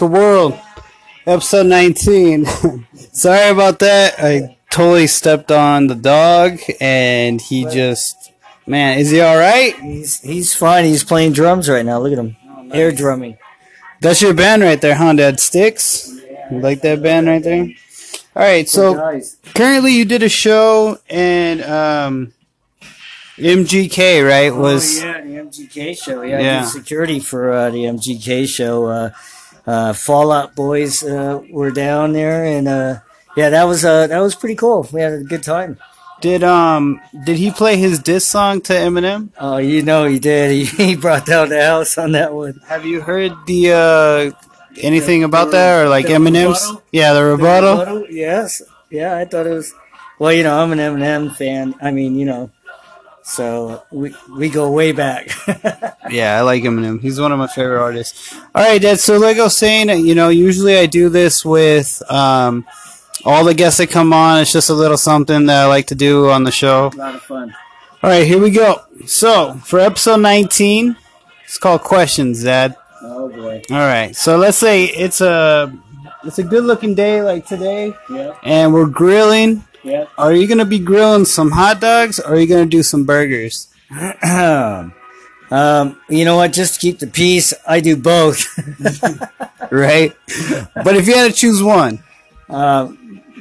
Anchor 0.04 0.12
World, 0.18 0.60
episode 1.26 1.66
19. 1.66 2.44
Sorry 3.12 3.48
about 3.48 3.78
that. 3.78 4.14
I 4.18 4.58
totally 4.70 5.06
stepped 5.06 5.50
on 5.50 5.86
the 5.86 5.94
dog, 5.94 6.58
and 6.78 7.40
he 7.40 7.64
just, 7.64 8.32
man, 8.66 8.98
is 8.98 9.08
he 9.10 9.20
all 9.22 9.38
right? 9.38 9.74
He's 9.80 10.20
he's 10.20 10.54
fine. 10.54 10.84
He's 10.84 11.04
playing 11.04 11.32
drums 11.32 11.70
right 11.70 11.86
now. 11.86 12.00
Look 12.00 12.12
at 12.12 12.18
him, 12.18 12.36
air 12.72 12.92
drumming. 12.92 13.38
That's 14.02 14.20
your 14.20 14.34
band 14.34 14.60
right 14.62 14.78
there, 14.78 14.94
huh, 14.94 15.14
Dad? 15.14 15.40
Sticks. 15.40 16.10
You 16.50 16.60
like 16.60 16.82
that 16.82 17.02
band 17.02 17.26
right 17.26 17.42
there? 17.42 17.68
All 18.36 18.42
right, 18.42 18.68
so 18.68 19.20
currently 19.54 19.94
you 19.94 20.04
did 20.04 20.22
a 20.22 20.28
show 20.28 20.98
and 21.08 21.62
um, 21.62 22.34
MGK, 23.38 24.28
right? 24.28 24.54
Was 24.54 25.02
oh, 25.02 25.06
yeah, 25.06 25.20
the 25.22 25.28
MGK 25.28 25.96
show. 25.96 26.20
Yeah, 26.22 26.40
Yeah. 26.40 26.64
security 26.64 27.20
for 27.20 27.50
uh, 27.52 27.70
the 27.70 27.84
MGK 27.84 28.46
show. 28.46 28.86
Uh, 28.86 29.10
uh, 29.66 29.92
Fallout 29.92 30.54
Boys 30.54 31.02
uh, 31.02 31.40
were 31.50 31.70
down 31.70 32.12
there, 32.12 32.44
and 32.44 32.68
uh, 32.68 32.98
yeah, 33.36 33.50
that 33.50 33.64
was 33.64 33.84
uh, 33.84 34.06
that 34.06 34.20
was 34.20 34.34
pretty 34.34 34.54
cool. 34.56 34.88
We 34.92 35.00
had 35.00 35.12
a 35.12 35.22
good 35.24 35.42
time. 35.42 35.78
did 36.20 36.42
um 36.44 37.00
did 37.24 37.36
he 37.36 37.50
play 37.50 37.76
his 37.76 37.98
diss 37.98 38.26
song 38.26 38.60
to 38.62 38.72
Eminem? 38.72 39.30
Oh, 39.38 39.58
you 39.58 39.82
know 39.82 40.04
he 40.04 40.18
did. 40.18 40.50
He, 40.54 40.64
he 40.64 40.96
brought 40.96 41.26
down 41.26 41.48
the 41.48 41.62
house 41.62 41.98
on 41.98 42.12
that 42.12 42.32
one. 42.32 42.60
Have 42.66 42.84
you 42.86 43.00
heard 43.00 43.32
the 43.46 43.72
uh 43.72 44.20
anything 44.80 45.24
about 45.24 45.50
that 45.52 45.84
or 45.84 45.88
like 45.88 46.06
Eminem's? 46.06 46.62
rebuttal? 46.62 46.82
Yeah, 46.92 47.12
the 47.14 47.24
rebuttal. 47.24 47.78
Rebuttal? 47.78 48.06
Yes. 48.10 48.62
Yeah, 48.90 49.16
I 49.16 49.24
thought 49.24 49.46
it 49.46 49.50
was. 49.54 49.74
Well, 50.18 50.32
you 50.32 50.44
know, 50.44 50.56
I'm 50.62 50.70
an 50.72 50.78
Eminem 50.78 51.34
fan. 51.34 51.74
I 51.82 51.90
mean, 51.90 52.14
you 52.14 52.24
know, 52.24 52.50
so 53.24 53.82
we 53.90 54.14
we 54.36 54.48
go 54.50 54.70
way 54.70 54.92
back. 54.92 55.28
Yeah, 56.10 56.36
I 56.38 56.42
like 56.42 56.62
Eminem. 56.62 57.00
He's 57.00 57.18
one 57.18 57.32
of 57.32 57.38
my 57.38 57.46
favorite 57.46 57.80
artists. 57.80 58.34
All 58.54 58.62
right, 58.62 58.80
Dad. 58.80 59.00
So 59.00 59.16
like 59.16 59.38
I 59.38 59.44
was 59.44 59.56
saying, 59.56 59.88
you 60.06 60.14
know, 60.14 60.28
usually 60.28 60.76
I 60.76 60.84
do 60.86 61.08
this 61.08 61.42
with 61.44 62.02
um 62.10 62.66
all 63.24 63.42
the 63.42 63.54
guests 63.54 63.78
that 63.78 63.88
come 63.88 64.12
on. 64.12 64.42
It's 64.42 64.52
just 64.52 64.68
a 64.68 64.74
little 64.74 64.98
something 64.98 65.46
that 65.46 65.62
I 65.64 65.66
like 65.66 65.86
to 65.86 65.94
do 65.94 66.28
on 66.28 66.44
the 66.44 66.52
show. 66.52 66.90
a 66.92 66.96
lot 66.96 67.14
of 67.14 67.22
fun. 67.22 67.54
All 68.02 68.10
right, 68.10 68.26
here 68.26 68.38
we 68.38 68.50
go. 68.50 68.82
So 69.06 69.54
for 69.64 69.80
episode 69.80 70.20
19, 70.20 70.94
it's 71.46 71.56
called 71.58 71.80
questions, 71.80 72.44
Dad. 72.44 72.76
Oh 73.02 73.30
boy. 73.30 73.62
All 73.70 73.76
right. 73.78 74.14
So 74.14 74.36
let's 74.36 74.58
say 74.58 74.84
it's 74.84 75.22
a 75.22 75.72
it's 76.22 76.38
a 76.38 76.44
good 76.44 76.64
looking 76.64 76.94
day 76.94 77.22
like 77.22 77.46
today, 77.46 77.94
Yeah. 78.10 78.34
and 78.44 78.74
we're 78.74 78.86
grilling. 78.86 79.64
Yeah. 79.84 80.06
Are 80.16 80.32
you 80.32 80.46
gonna 80.48 80.64
be 80.64 80.78
grilling 80.78 81.26
some 81.26 81.50
hot 81.52 81.80
dogs, 81.80 82.18
or 82.18 82.34
are 82.34 82.38
you 82.40 82.46
gonna 82.46 82.66
do 82.66 82.82
some 82.82 83.04
burgers? 83.04 83.68
um, 85.50 86.00
you 86.08 86.24
know 86.24 86.36
what? 86.36 86.52
Just 86.52 86.74
to 86.74 86.80
keep 86.80 86.98
the 86.98 87.06
peace, 87.06 87.52
I 87.66 87.80
do 87.80 87.96
both. 87.96 88.42
Right. 89.70 90.14
but 90.74 90.94
if 90.94 91.08
you 91.08 91.14
had 91.16 91.32
to 91.32 91.36
choose 91.36 91.60
one, 91.62 92.02
uh, 92.48 92.92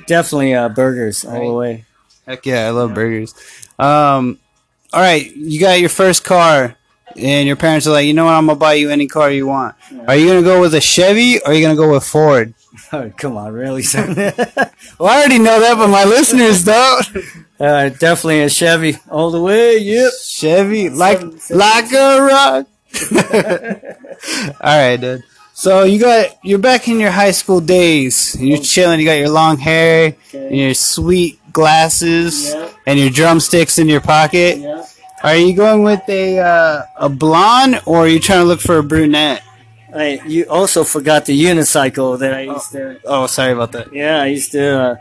definitely 0.08 0.54
uh, 0.56 0.70
burgers 0.70 1.26
all 1.26 1.48
the 1.48 1.54
way. 1.54 1.86
heck 2.26 2.46
yeah, 2.46 2.66
I 2.66 2.70
love 2.72 2.94
burgers. 2.96 3.36
Um, 3.78 4.40
all 4.94 5.02
right, 5.02 5.36
you 5.36 5.60
got 5.60 5.80
your 5.80 5.90
first 5.90 6.24
car, 6.24 6.76
and 7.16 7.46
your 7.46 7.58
parents 7.58 7.86
are 7.86 7.92
like, 7.92 8.08
you 8.08 8.14
know 8.14 8.26
what, 8.26 8.34
I'm 8.34 8.48
gonna 8.48 8.58
buy 8.58 8.74
you 8.76 8.90
any 8.90 9.08
car 9.08 9.30
you 9.30 9.46
want. 9.46 9.76
Are 10.08 10.16
you 10.16 10.28
gonna 10.28 10.42
go 10.42 10.60
with 10.62 10.74
a 10.74 10.82
Chevy, 10.82 11.40
or 11.40 11.50
are 11.50 11.54
you 11.54 11.62
gonna 11.62 11.76
go 11.76 11.92
with 11.92 12.06
Ford? 12.06 12.56
Oh, 12.92 13.12
come 13.18 13.38
on, 13.38 13.54
really? 13.54 13.84
Well, 13.94 15.10
I 15.10 15.20
already 15.20 15.40
know 15.40 15.60
that, 15.60 15.76
but 15.78 15.88
my 15.90 16.04
listeners 16.06 16.64
don't. 16.64 17.06
uh, 17.60 17.90
definitely 17.90 18.42
a 18.42 18.50
Chevy 18.50 18.98
all 19.10 19.32
the 19.32 19.42
way. 19.42 19.78
Yep. 19.78 20.12
Chevy, 20.24 20.90
like 20.90 21.22
like 21.50 21.92
a 21.92 22.22
rock. 22.22 22.68
All 24.62 24.78
right, 24.78 24.98
dude. 24.98 25.24
So 25.54 25.84
you 25.84 26.00
got 26.00 26.38
you're 26.44 26.60
back 26.60 26.88
in 26.88 27.00
your 27.00 27.12
high 27.12 27.32
school 27.32 27.60
days. 27.62 28.36
You're 28.40 28.58
chilling. 28.60 29.00
You 29.00 29.06
got 29.06 29.14
your 29.14 29.30
long 29.30 29.58
hair, 29.58 30.16
and 30.34 30.56
your 30.56 30.74
sweet 30.74 31.40
glasses, 31.54 32.50
Yeah. 32.54 32.70
and 32.86 33.00
your 33.00 33.10
drumsticks 33.10 33.78
in 33.80 33.88
your 33.88 34.02
pocket. 34.02 34.58
Yeah. 34.60 34.86
Are 35.24 35.36
you 35.36 35.56
going 35.56 35.84
with 35.84 36.02
a 36.10 36.40
uh, 36.40 36.82
a 36.98 37.10
blonde, 37.10 37.82
or 37.86 38.00
are 38.00 38.08
you 38.08 38.20
trying 38.20 38.40
to 38.42 38.46
look 38.46 38.62
for 38.62 38.78
a 38.78 38.84
brunette? 38.84 39.42
Hey, 39.94 40.22
you 40.26 40.46
also 40.46 40.84
forgot 40.84 41.26
the 41.26 41.40
unicycle 41.40 42.18
that 42.18 42.34
I 42.34 42.42
used 42.42 42.72
to. 42.72 43.00
Oh, 43.06 43.28
sorry 43.28 43.52
about 43.52 43.74
that. 43.74 43.94
Yeah, 43.94 44.22
I 44.22 44.26
used 44.28 44.52
to 44.54 44.80
uh, 44.80 44.96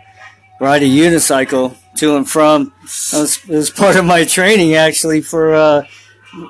ride 0.60 0.82
a 0.82 0.86
unicycle 0.86 1.76
to 1.96 2.16
and 2.16 2.28
from. 2.28 2.74
That 3.10 3.20
was, 3.20 3.38
it 3.48 3.56
was 3.56 3.70
part 3.70 3.96
of 3.96 4.04
my 4.04 4.24
training 4.24 4.74
actually 4.74 5.22
for 5.22 5.54
uh, 5.54 5.86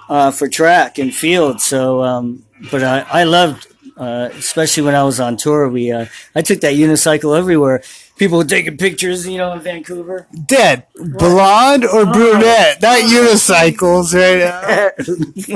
uh, 0.09 0.31
for 0.33 0.49
track 0.49 0.99
and 0.99 1.15
field. 1.15 1.61
So, 1.61 2.03
um, 2.03 2.45
but 2.71 2.83
I, 2.83 3.07
I 3.09 3.25
loved, 3.25 3.69
uh, 3.97 4.31
especially 4.33 4.83
when 4.83 4.97
I 4.97 5.05
was 5.05 5.21
on 5.21 5.37
tour. 5.37 5.69
We 5.69 5.93
uh, 5.93 6.07
I 6.35 6.43
took 6.43 6.61
that 6.63 6.75
unicycle 6.75 7.39
everywhere. 7.39 7.83
People 8.17 8.45
taking 8.45 8.77
pictures, 8.77 9.27
you 9.27 9.39
know, 9.39 9.53
in 9.55 9.61
Vancouver. 9.61 10.27
Dead, 10.47 10.87
blonde 10.95 11.85
or 11.85 12.05
brunette? 12.07 12.81
Not 12.81 13.01
unicycles 13.01 14.15
right 14.15 14.39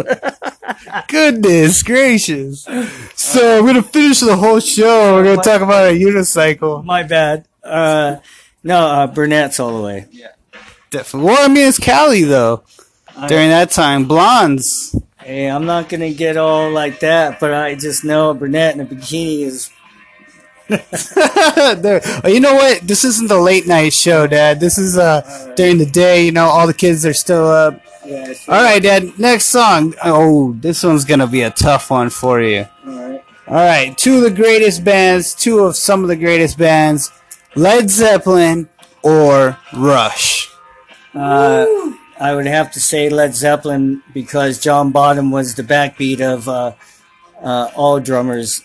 now. 0.02 1.02
Goodness 1.08 1.82
gracious! 1.82 2.66
So 3.14 3.62
we're 3.62 3.68
gonna 3.68 3.82
finish 3.82 4.20
the 4.20 4.36
whole 4.36 4.60
show. 4.60 5.14
We're 5.14 5.24
gonna 5.24 5.42
talk 5.42 5.60
about 5.60 5.90
a 5.90 5.94
unicycle. 5.94 6.84
My 6.84 7.02
bad. 7.02 7.46
Uh, 7.62 8.16
no, 8.64 8.78
uh, 8.78 9.06
brunettes 9.06 9.60
all 9.60 9.76
the 9.76 9.82
way. 9.84 10.06
Yeah. 10.10 10.28
Definitely. 10.90 11.28
Well, 11.28 11.44
I 11.44 11.48
mean, 11.48 11.68
it's 11.68 11.78
Cali 11.78 12.22
though. 12.22 12.64
During 13.28 13.48
that 13.48 13.70
time, 13.70 14.06
blondes. 14.06 14.94
Hey, 15.18 15.50
I'm 15.50 15.66
not 15.66 15.88
gonna 15.88 16.12
get 16.12 16.36
all 16.36 16.70
like 16.70 17.00
that, 17.00 17.40
but 17.40 17.52
I 17.52 17.74
just 17.74 18.04
know 18.04 18.30
a 18.30 18.34
brunette 18.34 18.74
in 18.74 18.80
a 18.80 18.84
bikini 18.86 19.40
is 19.40 19.70
oh, 19.70 19.75
you 20.68 22.40
know 22.40 22.54
what? 22.54 22.80
This 22.82 23.04
isn't 23.04 23.28
the 23.28 23.38
late 23.40 23.66
night 23.66 23.92
show, 23.92 24.26
Dad. 24.26 24.58
This 24.58 24.78
is 24.78 24.98
uh 24.98 25.52
during 25.56 25.78
the 25.78 25.86
day. 25.86 26.24
You 26.24 26.32
know, 26.32 26.46
all 26.46 26.66
the 26.66 26.74
kids 26.74 27.06
are 27.06 27.14
still 27.14 27.46
up. 27.46 27.80
yeah. 28.04 28.34
All 28.48 28.62
right, 28.62 28.82
Dad. 28.82 29.18
Next 29.18 29.46
song. 29.46 29.94
Oh, 30.04 30.54
this 30.54 30.82
one's 30.82 31.04
gonna 31.04 31.26
be 31.28 31.42
a 31.42 31.50
tough 31.50 31.90
one 31.90 32.10
for 32.10 32.40
you. 32.40 32.66
All 32.86 32.92
right. 32.92 33.24
All 33.48 33.54
right, 33.54 33.96
two 33.96 34.16
of 34.16 34.22
the 34.22 34.30
greatest 34.30 34.82
bands, 34.82 35.32
two 35.32 35.60
of 35.60 35.76
some 35.76 36.02
of 36.02 36.08
the 36.08 36.16
greatest 36.16 36.58
bands, 36.58 37.12
Led 37.54 37.88
Zeppelin 37.88 38.68
or 39.02 39.56
Rush. 39.72 40.50
Uh, 41.14 41.64
I 42.18 42.34
would 42.34 42.46
have 42.46 42.72
to 42.72 42.80
say 42.80 43.08
Led 43.08 43.36
Zeppelin 43.36 44.02
because 44.12 44.58
John 44.58 44.90
Bonham 44.90 45.30
was 45.30 45.54
the 45.54 45.62
backbeat 45.62 46.20
of 46.20 46.48
uh, 46.48 46.72
uh, 47.40 47.70
all 47.76 48.00
drummers 48.00 48.62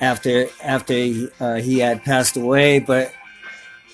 after 0.00 0.48
after 0.62 0.94
he, 0.94 1.28
uh, 1.40 1.56
he 1.56 1.78
had 1.78 2.04
passed 2.04 2.36
away. 2.36 2.78
But 2.78 3.12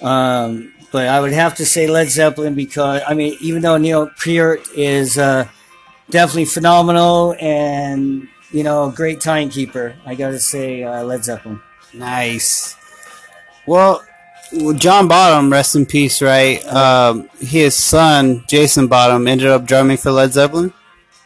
um, 0.01 0.73
but 0.93 1.09
I 1.09 1.21
would 1.21 1.33
have 1.33 1.57
to 1.57 1.67
say 1.67 1.87
Led 1.87 2.09
Zeppelin 2.11 2.55
because 2.55 3.03
I 3.07 3.15
mean 3.15 3.37
even 3.41 3.63
though 3.63 3.77
Neil 3.77 4.11
Peart 4.23 4.67
is 4.77 5.19
uh, 5.19 5.49
definitely 6.11 6.47
phenomenal 6.47 7.35
and 7.41 8.29
you 8.53 8.63
know 8.63 8.89
a 8.89 8.93
great 8.93 9.21
timekeeper, 9.21 9.97
I 10.07 10.15
got 10.15 10.31
to 10.31 10.41
say 10.41 10.83
uh, 10.83 11.03
Led 11.05 11.25
Zeppelin. 11.25 11.61
Nice. 11.93 12.77
Well, 13.67 14.05
well, 14.53 14.75
John 14.75 15.09
Bonham, 15.09 15.51
rest 15.51 15.75
in 15.75 15.87
peace, 15.87 16.21
right? 16.21 16.65
Um, 16.67 17.29
his 17.41 17.75
son, 17.77 18.45
Jason 18.47 18.87
Bonham, 18.87 19.27
ended 19.27 19.49
up 19.49 19.65
drumming 19.65 19.97
for 19.97 20.13
Led 20.13 20.33
Zeppelin. 20.33 20.73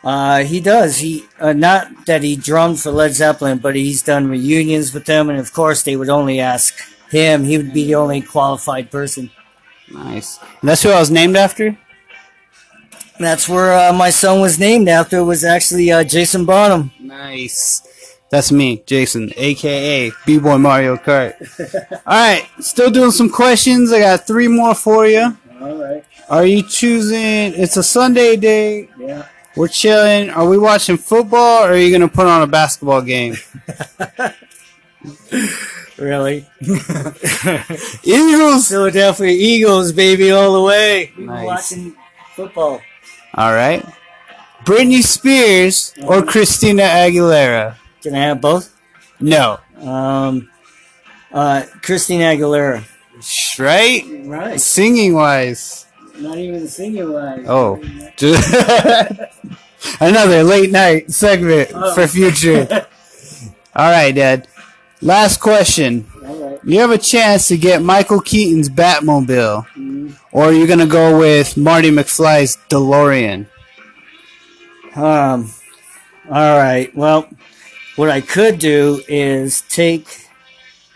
Uh, 0.04 0.44
he 0.44 0.60
does. 0.60 0.98
He 0.98 1.24
uh, 1.40 1.52
not 1.52 2.06
that 2.06 2.22
he 2.22 2.36
drummed 2.36 2.80
for 2.80 2.90
Led 2.90 3.14
Zeppelin, 3.14 3.58
but 3.58 3.74
he's 3.74 4.02
done 4.02 4.28
reunions 4.28 4.94
with 4.94 5.06
them, 5.06 5.28
and 5.28 5.38
of 5.38 5.52
course 5.52 5.82
they 5.82 5.96
would 5.96 6.08
only 6.08 6.40
ask 6.40 6.74
him. 7.10 7.44
He 7.44 7.56
would 7.56 7.72
be 7.72 7.84
the 7.84 7.96
only 7.96 8.20
qualified 8.22 8.90
person. 8.90 9.30
Nice. 9.92 10.38
And 10.60 10.68
that's 10.68 10.82
who 10.82 10.90
I 10.90 11.00
was 11.00 11.10
named 11.10 11.36
after? 11.36 11.76
That's 13.18 13.48
where 13.48 13.72
uh, 13.72 13.92
my 13.92 14.10
son 14.10 14.40
was 14.40 14.58
named 14.58 14.88
after. 14.88 15.24
Was 15.24 15.44
actually 15.44 15.90
uh, 15.90 16.04
Jason 16.04 16.44
Bonham. 16.44 16.92
Nice. 17.00 17.82
That's 18.30 18.52
me, 18.52 18.82
Jason, 18.86 19.32
aka 19.36 20.12
B 20.26 20.38
Boy 20.38 20.58
Mario 20.58 20.96
Kart. 20.96 21.34
Alright, 22.06 22.46
still 22.60 22.90
doing 22.90 23.10
some 23.10 23.30
questions. 23.30 23.90
I 23.90 24.00
got 24.00 24.26
three 24.26 24.48
more 24.48 24.74
for 24.74 25.06
you. 25.06 25.36
All 25.60 25.76
right. 25.76 26.04
Are 26.28 26.44
you 26.44 26.62
choosing? 26.62 27.54
It's 27.54 27.78
a 27.78 27.82
Sunday 27.82 28.36
day. 28.36 28.90
Yeah. 28.98 29.26
We're 29.58 29.68
chilling. 29.68 30.30
Are 30.30 30.46
we 30.48 30.56
watching 30.56 30.96
football 30.96 31.64
or 31.64 31.72
are 31.72 31.76
you 31.76 31.90
going 31.90 32.08
to 32.08 32.14
put 32.14 32.26
on 32.26 32.42
a 32.42 32.46
basketball 32.46 33.02
game? 33.02 33.36
Really. 35.98 36.46
Eagles! 38.04 38.68
Philadelphia 38.68 39.26
Eagles, 39.30 39.90
baby, 39.90 40.30
all 40.30 40.52
the 40.52 40.62
way. 40.62 41.12
We 41.18 41.26
were 41.26 41.32
Nice. 41.34 41.46
watching 41.46 41.96
football. 42.36 42.80
All 43.34 43.52
right. 43.52 43.84
Britney 44.64 45.02
Spears 45.02 45.92
or 46.06 46.22
Christina 46.22 46.82
Aguilera? 46.84 47.74
Can 48.00 48.14
I 48.14 48.18
have 48.26 48.40
both? 48.40 48.72
No. 49.18 49.58
Um, 49.80 50.48
uh, 51.32 51.64
Christina 51.82 52.24
Aguilera. 52.26 52.84
Right? 53.58 54.04
Right. 54.24 54.60
Singing 54.60 55.14
wise. 55.14 55.86
Not 56.16 56.38
even 56.38 56.68
singing 56.68 57.12
wise. 57.12 57.44
Oh. 57.48 57.82
Another 60.00 60.42
late 60.42 60.70
night 60.70 61.10
segment 61.10 61.70
Oh. 61.74 61.94
for 61.94 62.06
future. 62.06 62.66
All 63.76 63.90
right, 63.90 64.12
Dad. 64.14 64.48
Last 65.00 65.38
question. 65.40 66.06
All 66.26 66.34
right. 66.34 66.58
You 66.64 66.80
have 66.80 66.90
a 66.90 66.98
chance 66.98 67.48
to 67.48 67.56
get 67.56 67.82
Michael 67.82 68.20
Keaton's 68.20 68.68
Batmobile, 68.68 70.16
or 70.32 70.44
are 70.44 70.52
you're 70.52 70.66
gonna 70.66 70.86
go 70.86 71.16
with 71.18 71.56
Marty 71.56 71.90
McFly's 71.90 72.58
DeLorean. 72.68 73.46
Um. 74.96 75.52
All 76.30 76.58
right. 76.58 76.94
Well, 76.96 77.28
what 77.96 78.10
I 78.10 78.20
could 78.20 78.58
do 78.58 79.00
is 79.08 79.62
take 79.62 80.26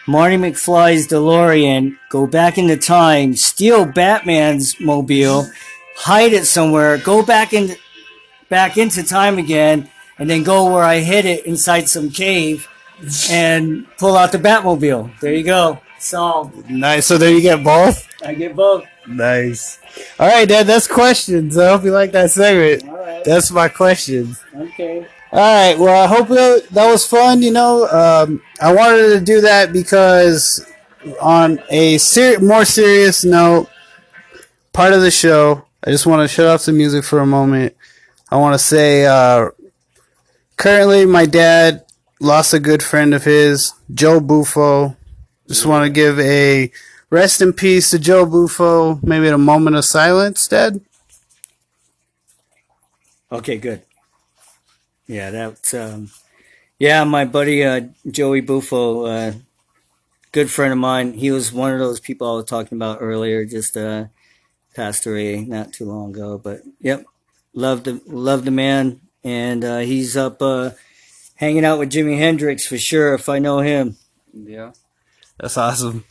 Marty 0.06 0.36
McFly's 0.36 1.06
DeLorean, 1.08 1.96
go 2.10 2.26
back 2.26 2.58
into 2.58 2.76
time, 2.76 3.36
steal 3.36 3.84
Batman's 3.84 4.78
mobile, 4.80 5.46
hide 5.96 6.32
it 6.32 6.46
somewhere, 6.46 6.98
go 6.98 7.24
back 7.24 7.52
in, 7.52 7.76
back 8.52 8.76
into 8.76 9.02
time 9.02 9.38
again, 9.38 9.88
and 10.18 10.28
then 10.28 10.42
go 10.42 10.70
where 10.70 10.84
I 10.84 10.98
hid 10.98 11.24
it 11.24 11.46
inside 11.46 11.88
some 11.88 12.10
cave, 12.10 12.68
and 13.30 13.86
pull 13.96 14.14
out 14.14 14.30
the 14.30 14.38
Batmobile. 14.38 15.18
There 15.20 15.32
you 15.32 15.42
go. 15.42 15.80
Solved. 15.98 16.68
Nice. 16.68 17.06
So 17.06 17.16
there 17.16 17.32
you 17.32 17.40
get 17.40 17.64
both. 17.64 18.06
I 18.22 18.34
get 18.34 18.54
both. 18.54 18.84
Nice. 19.08 19.78
All 20.20 20.28
right, 20.28 20.46
Dad. 20.46 20.66
That's 20.66 20.86
questions. 20.86 21.56
I 21.56 21.70
hope 21.70 21.82
you 21.84 21.92
like 21.92 22.12
that 22.12 22.30
segment. 22.30 22.86
All 22.88 22.98
right. 22.98 23.24
That's 23.24 23.50
my 23.50 23.68
questions. 23.68 24.44
Okay. 24.54 25.06
All 25.32 25.38
right. 25.38 25.78
Well, 25.78 26.04
I 26.04 26.06
hope 26.06 26.28
that 26.28 26.68
that 26.72 26.86
was 26.90 27.06
fun. 27.06 27.40
You 27.40 27.52
know, 27.52 27.88
um, 27.88 28.42
I 28.60 28.74
wanted 28.74 29.18
to 29.18 29.20
do 29.20 29.40
that 29.40 29.72
because 29.72 30.64
on 31.22 31.58
a 31.70 31.96
ser- 31.96 32.40
more 32.40 32.66
serious 32.66 33.24
note, 33.24 33.70
part 34.74 34.92
of 34.92 35.00
the 35.00 35.10
show, 35.10 35.64
I 35.82 35.90
just 35.90 36.04
want 36.04 36.20
to 36.22 36.28
shut 36.28 36.46
off 36.46 36.66
the 36.66 36.72
music 36.72 37.02
for 37.02 37.20
a 37.20 37.26
moment. 37.26 37.74
I 38.32 38.36
want 38.36 38.54
to 38.54 38.58
say, 38.58 39.04
uh, 39.04 39.50
currently, 40.56 41.04
my 41.04 41.26
dad 41.26 41.84
lost 42.18 42.54
a 42.54 42.58
good 42.58 42.82
friend 42.82 43.12
of 43.12 43.24
his, 43.24 43.74
Joe 43.92 44.20
Buffo. 44.20 44.96
Just 45.48 45.66
want 45.66 45.84
to 45.84 45.90
give 45.90 46.18
a 46.18 46.72
rest 47.10 47.42
in 47.42 47.52
peace 47.52 47.90
to 47.90 47.98
Joe 47.98 48.24
Buffo. 48.24 48.98
Maybe 49.02 49.28
a 49.28 49.36
moment 49.36 49.76
of 49.76 49.84
silence, 49.84 50.48
Dad. 50.48 50.80
Okay, 53.30 53.58
good. 53.58 53.82
Yeah, 55.06 55.30
that's 55.30 55.74
um, 55.74 56.10
yeah, 56.78 57.04
my 57.04 57.26
buddy 57.26 57.62
uh, 57.62 57.82
Joey 58.10 58.40
Buffo, 58.40 59.04
uh, 59.04 59.32
good 60.32 60.50
friend 60.50 60.72
of 60.72 60.78
mine. 60.78 61.12
He 61.12 61.30
was 61.30 61.52
one 61.52 61.74
of 61.74 61.80
those 61.80 62.00
people 62.00 62.32
I 62.32 62.36
was 62.36 62.46
talking 62.46 62.78
about 62.78 63.02
earlier. 63.02 63.44
Just 63.44 63.76
uh, 63.76 64.06
passed 64.74 65.04
away 65.04 65.44
not 65.44 65.74
too 65.74 65.84
long 65.84 66.12
ago, 66.12 66.38
but 66.38 66.62
yep, 66.80 67.04
loved 67.54 67.84
the 67.84 68.00
love 68.06 68.44
the 68.44 68.50
man, 68.50 69.00
and 69.24 69.64
uh, 69.64 69.78
he's 69.78 70.16
up 70.16 70.40
uh, 70.42 70.70
hanging 71.36 71.64
out 71.64 71.78
with 71.78 71.90
Jimi 71.92 72.18
Hendrix 72.18 72.66
for 72.66 72.78
sure. 72.78 73.14
If 73.14 73.28
I 73.28 73.38
know 73.38 73.60
him, 73.60 73.96
Yeah. 74.34 74.72
That's 75.38 75.56
awesome. 75.56 76.04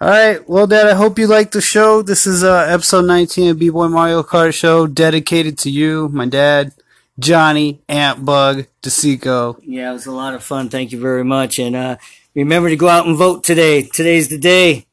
All 0.00 0.08
right. 0.08 0.48
Well, 0.48 0.66
Dad, 0.66 0.86
I 0.88 0.94
hope 0.94 1.18
you 1.18 1.26
liked 1.26 1.52
the 1.52 1.60
show. 1.60 2.02
This 2.02 2.26
is 2.26 2.42
uh, 2.42 2.66
episode 2.68 3.04
19 3.04 3.50
of 3.50 3.58
B-Boy 3.58 3.88
Mario 3.88 4.22
Kart 4.22 4.54
Show 4.54 4.86
dedicated 4.86 5.58
to 5.58 5.70
you, 5.70 6.08
my 6.08 6.26
dad, 6.26 6.72
Johnny, 7.18 7.82
Ant 7.88 8.24
Bug, 8.24 8.66
DeSico. 8.82 9.58
yeah, 9.62 9.90
it 9.90 9.92
was 9.92 10.06
a 10.06 10.12
lot 10.12 10.34
of 10.34 10.42
fun. 10.42 10.70
Thank 10.70 10.90
you 10.92 11.00
very 11.00 11.22
much, 11.24 11.58
and 11.58 11.76
uh, 11.76 11.96
remember 12.34 12.68
to 12.70 12.76
go 12.76 12.88
out 12.88 13.06
and 13.06 13.16
vote 13.16 13.44
today. 13.44 13.82
Today's 13.82 14.28
the 14.28 14.38
day. 14.38 14.86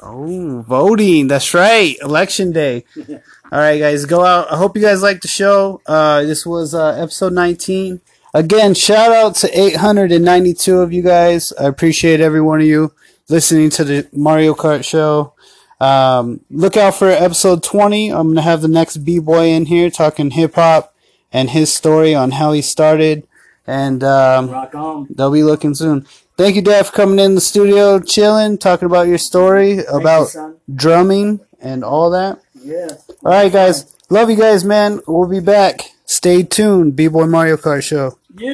Oh, 0.00 0.62
voting. 0.66 1.26
That's 1.28 1.54
right. 1.54 1.96
Election 2.00 2.52
day. 2.52 2.84
All 3.50 3.58
right, 3.58 3.78
guys, 3.78 4.04
go 4.04 4.24
out. 4.24 4.52
I 4.52 4.56
hope 4.56 4.76
you 4.76 4.82
guys 4.82 5.02
liked 5.02 5.22
the 5.22 5.28
show. 5.28 5.80
Uh, 5.86 6.22
this 6.22 6.46
was 6.46 6.74
uh, 6.74 6.90
episode 6.90 7.32
19. 7.32 8.00
Again, 8.34 8.74
shout 8.74 9.10
out 9.10 9.34
to 9.36 9.48
892 9.58 10.78
of 10.80 10.92
you 10.92 11.02
guys. 11.02 11.52
I 11.58 11.64
appreciate 11.64 12.20
every 12.20 12.40
one 12.40 12.60
of 12.60 12.66
you 12.66 12.92
listening 13.28 13.70
to 13.70 13.84
the 13.84 14.08
Mario 14.12 14.54
Kart 14.54 14.84
show. 14.84 15.32
Um, 15.80 16.40
look 16.50 16.76
out 16.76 16.94
for 16.94 17.08
episode 17.08 17.62
20. 17.62 18.10
I'm 18.10 18.26
going 18.26 18.36
to 18.36 18.42
have 18.42 18.62
the 18.62 18.68
next 18.68 18.98
B-Boy 18.98 19.46
in 19.46 19.66
here 19.66 19.90
talking 19.90 20.30
hip 20.30 20.54
hop 20.54 20.94
and 21.32 21.50
his 21.50 21.74
story 21.74 22.14
on 22.14 22.32
how 22.32 22.52
he 22.52 22.62
started. 22.62 23.26
And 23.66 24.02
um, 24.04 24.50
Rock 24.50 24.74
on. 24.74 25.06
they'll 25.10 25.30
be 25.32 25.42
looking 25.42 25.74
soon. 25.74 26.06
Thank 26.38 26.54
you, 26.54 26.62
Dad, 26.62 26.86
for 26.86 26.92
coming 26.92 27.18
in 27.18 27.34
the 27.34 27.40
studio, 27.40 27.98
chilling, 27.98 28.58
talking 28.58 28.86
about 28.86 29.08
your 29.08 29.18
story 29.18 29.80
about 29.86 30.28
son. 30.28 30.56
drumming 30.72 31.40
and 31.60 31.82
all 31.82 32.10
that. 32.10 32.40
Yeah. 32.62 32.90
All 33.24 33.32
right, 33.32 33.52
guys. 33.52 33.92
Love 34.08 34.30
you 34.30 34.36
guys, 34.36 34.62
man. 34.64 35.00
We'll 35.08 35.28
be 35.28 35.40
back. 35.40 35.80
Stay 36.06 36.44
tuned. 36.44 36.94
B-Boy 36.94 37.26
Mario 37.26 37.56
Kart 37.56 37.82
Show. 37.82 38.20
Yo. 38.38 38.52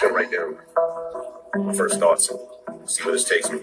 Chill 0.00 0.10
right 0.12 0.32
down. 0.32 0.56
My 1.62 1.74
first 1.74 2.00
thoughts. 2.00 2.32
See 2.86 3.04
where 3.04 3.12
this 3.12 3.28
takes 3.28 3.50
me. 3.50 3.60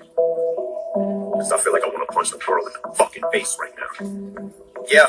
Cause 0.94 1.52
I 1.52 1.58
feel 1.58 1.74
like 1.74 1.84
I 1.84 1.88
wanna 1.88 2.06
punch 2.06 2.30
the 2.30 2.40
world 2.48 2.68
in 2.68 2.74
the 2.92 2.96
fucking 2.96 3.24
face 3.34 3.58
right 3.60 3.74
now. 3.76 4.52
Yeah. 4.88 5.08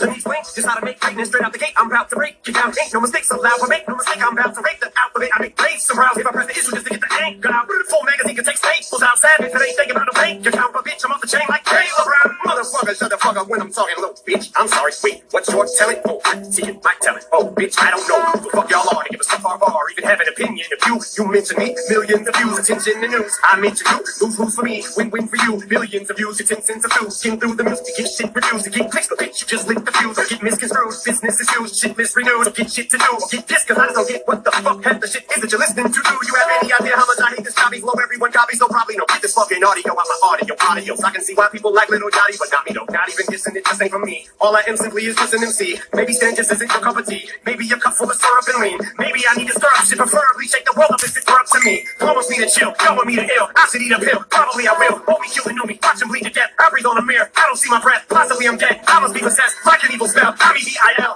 Let 0.00 0.10
me 0.10 0.16
explain 0.16 0.42
just 0.44 0.66
how 0.66 0.76
to 0.76 0.84
make 0.84 1.00
greatness 1.00 1.28
straight 1.28 1.44
out 1.44 1.52
the 1.52 1.58
gate. 1.58 1.74
I'm 1.76 1.88
about 1.88 2.10
to 2.10 2.16
break 2.16 2.38
you 2.46 2.52
down. 2.54 2.74
Ain't 2.82 2.94
no 2.94 3.00
mistakes 3.00 3.30
allowed. 3.30 3.62
I 3.62 3.68
make 3.68 3.88
no 3.88 3.96
mistake. 3.96 4.20
I'm 4.20 4.32
about 4.38 4.54
to 4.54 4.62
rape 4.62 4.80
the 4.80 4.92
alphabet. 4.98 5.30
I 5.36 5.42
make 5.42 5.58
waves 5.60 5.90
around. 5.90 6.18
If 6.18 6.26
I 6.26 6.32
press 6.32 6.46
the 6.46 6.52
issue 6.52 6.72
just 6.72 6.86
to 6.86 6.90
get 6.90 7.00
the 7.00 7.12
anchor 7.22 7.52
out. 7.52 7.68
Full 7.90 8.02
magazine 8.04 8.36
can 8.36 8.44
take 8.44 8.58
staples 8.58 9.02
out. 9.02 9.18
Savage, 9.18 9.52
it 9.52 9.62
ain't 9.62 9.76
thinking 9.76 9.96
about 9.96 10.06
the 10.12 10.18
bank 10.18 10.46
account. 10.46 10.72
But 10.74 10.84
bitch, 10.84 11.02
I'm 11.04 11.12
off 11.12 11.20
the 11.20 11.28
chain 11.28 11.42
like 11.48 11.64
Taylor 11.64 12.04
Brown. 12.04 12.36
Motherfucker, 12.46 12.98
shut 12.98 13.10
the 13.10 13.18
fuck 13.18 13.36
up 13.36 13.48
when 13.48 13.60
I'm 13.62 13.72
talking 13.72 13.96
low. 14.00 14.14
Bitch, 14.26 14.52
I'm 14.56 14.68
sorry. 14.68 14.92
Wait, 15.04 15.24
what's 15.30 15.50
your 15.50 15.66
telling? 15.78 15.98
Oh, 16.06 16.20
I 16.24 16.42
see 16.42 16.66
it. 16.66 16.82
My 16.84 16.94
telling. 17.02 17.22
Oh, 17.32 17.52
bitch, 17.56 17.76
I 17.78 17.90
don't 17.90 18.08
know 18.08 18.20
who 18.40 18.50
the 18.50 18.50
fuck 18.56 18.70
y'all 18.70 18.88
are 18.96 19.04
to 19.04 19.10
give 19.10 19.20
us 19.20 19.32
a 19.32 19.38
far 19.40 19.58
bar. 19.58 19.80
Even 19.92 20.04
have 20.04 20.20
an 20.20 20.28
opinion. 20.28 20.66
If 20.70 20.86
you, 20.86 21.00
you 21.18 21.30
mention 21.32 21.58
me, 21.58 21.76
millions 21.90 22.28
of 22.28 22.36
views, 22.36 22.58
attention 22.58 23.00
the 23.00 23.08
news. 23.08 23.38
I 23.44 23.60
mention 23.60 23.86
you, 23.90 23.98
lose, 24.22 24.38
lose 24.40 24.54
for 24.56 24.62
me, 24.62 24.84
win, 24.96 25.10
win 25.10 25.28
for 25.28 25.36
you. 25.36 25.62
Billions 25.68 26.10
of 26.10 26.16
views, 26.16 26.40
your 26.40 26.48
10 26.48 26.62
cents 26.62 26.84
a 26.84 26.88
view. 26.88 27.10
Skin 27.10 27.40
through 27.40 27.56
the 27.56 27.64
music, 27.64 27.86
get 27.96 28.08
shit 28.08 28.34
reduced. 28.34 28.64
To 28.64 28.70
get 28.70 28.90
clicks, 28.90 29.08
but 29.08 29.18
bitch, 29.18 29.42
you 29.42 29.46
just 29.46 29.68
lit 29.68 29.83
the 29.84 29.92
fuse. 29.92 30.16
Get 30.28 30.42
misconstrued. 30.42 30.94
Business 31.04 31.40
is 31.40 31.48
used, 31.52 31.76
shit 31.76 31.96
misrenewed. 31.96 32.54
Get 32.54 32.70
shit 32.70 32.90
to 32.90 32.98
do. 32.98 33.10
Get 33.30 33.46
this, 33.48 33.64
cause 33.64 33.78
I 33.78 33.86
don't 33.92 34.08
get 34.08 34.26
what 34.26 34.44
the 34.44 34.52
fuck 34.52 34.82
half 34.84 35.00
the 35.00 35.08
shit 35.08 35.24
is 35.30 35.40
that 35.42 35.50
you're 35.50 35.60
listening 35.60 35.92
to. 35.92 36.00
Do 36.00 36.14
you 36.26 36.34
have 36.34 36.50
any 36.62 36.72
idea 36.72 36.96
how 36.96 37.06
much 37.06 37.20
I 37.20 37.34
hate 37.36 37.44
this 37.44 37.54
copy 37.54 37.80
flow? 37.80 37.94
Everyone 38.00 38.32
copies, 38.32 38.58
so 38.58 38.68
probably 38.68 38.96
no. 38.96 39.04
Get 39.08 39.22
this 39.22 39.34
fucking 39.34 39.62
audio 39.62 39.92
out 39.92 40.06
my 40.08 40.18
audio, 40.24 40.54
audio. 40.60 40.92
I 41.04 41.10
can 41.10 41.22
see 41.22 41.34
why 41.34 41.48
people 41.52 41.72
like 41.72 41.88
Little 41.88 42.10
Johnny, 42.10 42.34
but 42.38 42.48
not 42.52 42.66
me 42.66 42.72
though. 42.72 42.88
Not 42.90 43.08
even 43.08 43.26
dissing 43.26 43.56
it, 43.56 43.64
just 43.64 43.82
ain't 43.82 43.92
from 43.92 44.02
me. 44.04 44.26
All 44.40 44.56
I 44.56 44.62
am 44.66 44.76
simply 44.76 45.04
is 45.06 45.16
just 45.16 45.34
an 45.34 45.42
MC. 45.42 45.78
Maybe 45.94 46.12
Stan 46.12 46.34
just 46.36 46.52
isn't 46.52 46.70
your 46.70 46.80
cup 46.80 46.96
of 46.96 47.06
tea. 47.06 47.28
Maybe 47.46 47.68
a 47.70 47.76
cup 47.76 47.94
full 47.94 48.10
of 48.10 48.16
syrup 48.16 48.44
and 48.54 48.62
lean. 48.62 48.78
Maybe 48.98 49.22
I 49.28 49.36
need 49.36 49.48
to 49.48 49.54
stir 49.54 49.68
up 49.68 49.84
shit, 49.84 49.98
preferably 49.98 50.46
shake 50.46 50.64
the 50.64 50.74
world 50.76 50.92
up 50.92 51.02
if 51.02 51.16
it 51.16 51.24
were 51.26 51.38
up 51.38 51.46
to 51.52 51.60
me. 51.64 51.84
Almost 52.00 52.30
me 52.30 52.36
to 52.38 52.48
chill, 52.48 52.72
y'all 52.84 52.96
want 52.96 53.06
me 53.08 53.16
to 53.16 53.26
ill. 53.26 53.48
I 53.56 53.68
should 53.70 53.82
eat 53.82 53.92
a 53.92 53.98
pill, 53.98 54.24
probably 54.30 54.68
I 54.68 54.74
will. 54.78 54.98
Me, 55.20 55.28
kill 55.30 55.48
and 55.48 55.56
know 55.56 55.64
me, 55.64 55.78
watch 55.82 56.02
him 56.02 56.08
bleed 56.08 56.24
to 56.24 56.30
death. 56.30 56.50
I 56.58 56.70
breathe 56.70 56.86
on 56.86 56.98
a 56.98 57.02
mirror, 57.02 57.30
I 57.36 57.42
don't 57.46 57.56
see 57.56 57.70
my 57.70 57.80
breath. 57.80 58.06
Possibly 58.08 58.46
I'm 58.46 58.58
dead, 58.58 58.80
I 58.86 59.00
must 59.00 59.14
be 59.14 59.20
possessed. 59.20 59.56
Like 59.74 59.90
an 59.90 59.92
evil 59.92 60.06
spell, 60.06 60.36
I'm 60.38 60.56
E-V-I-L. 60.56 61.14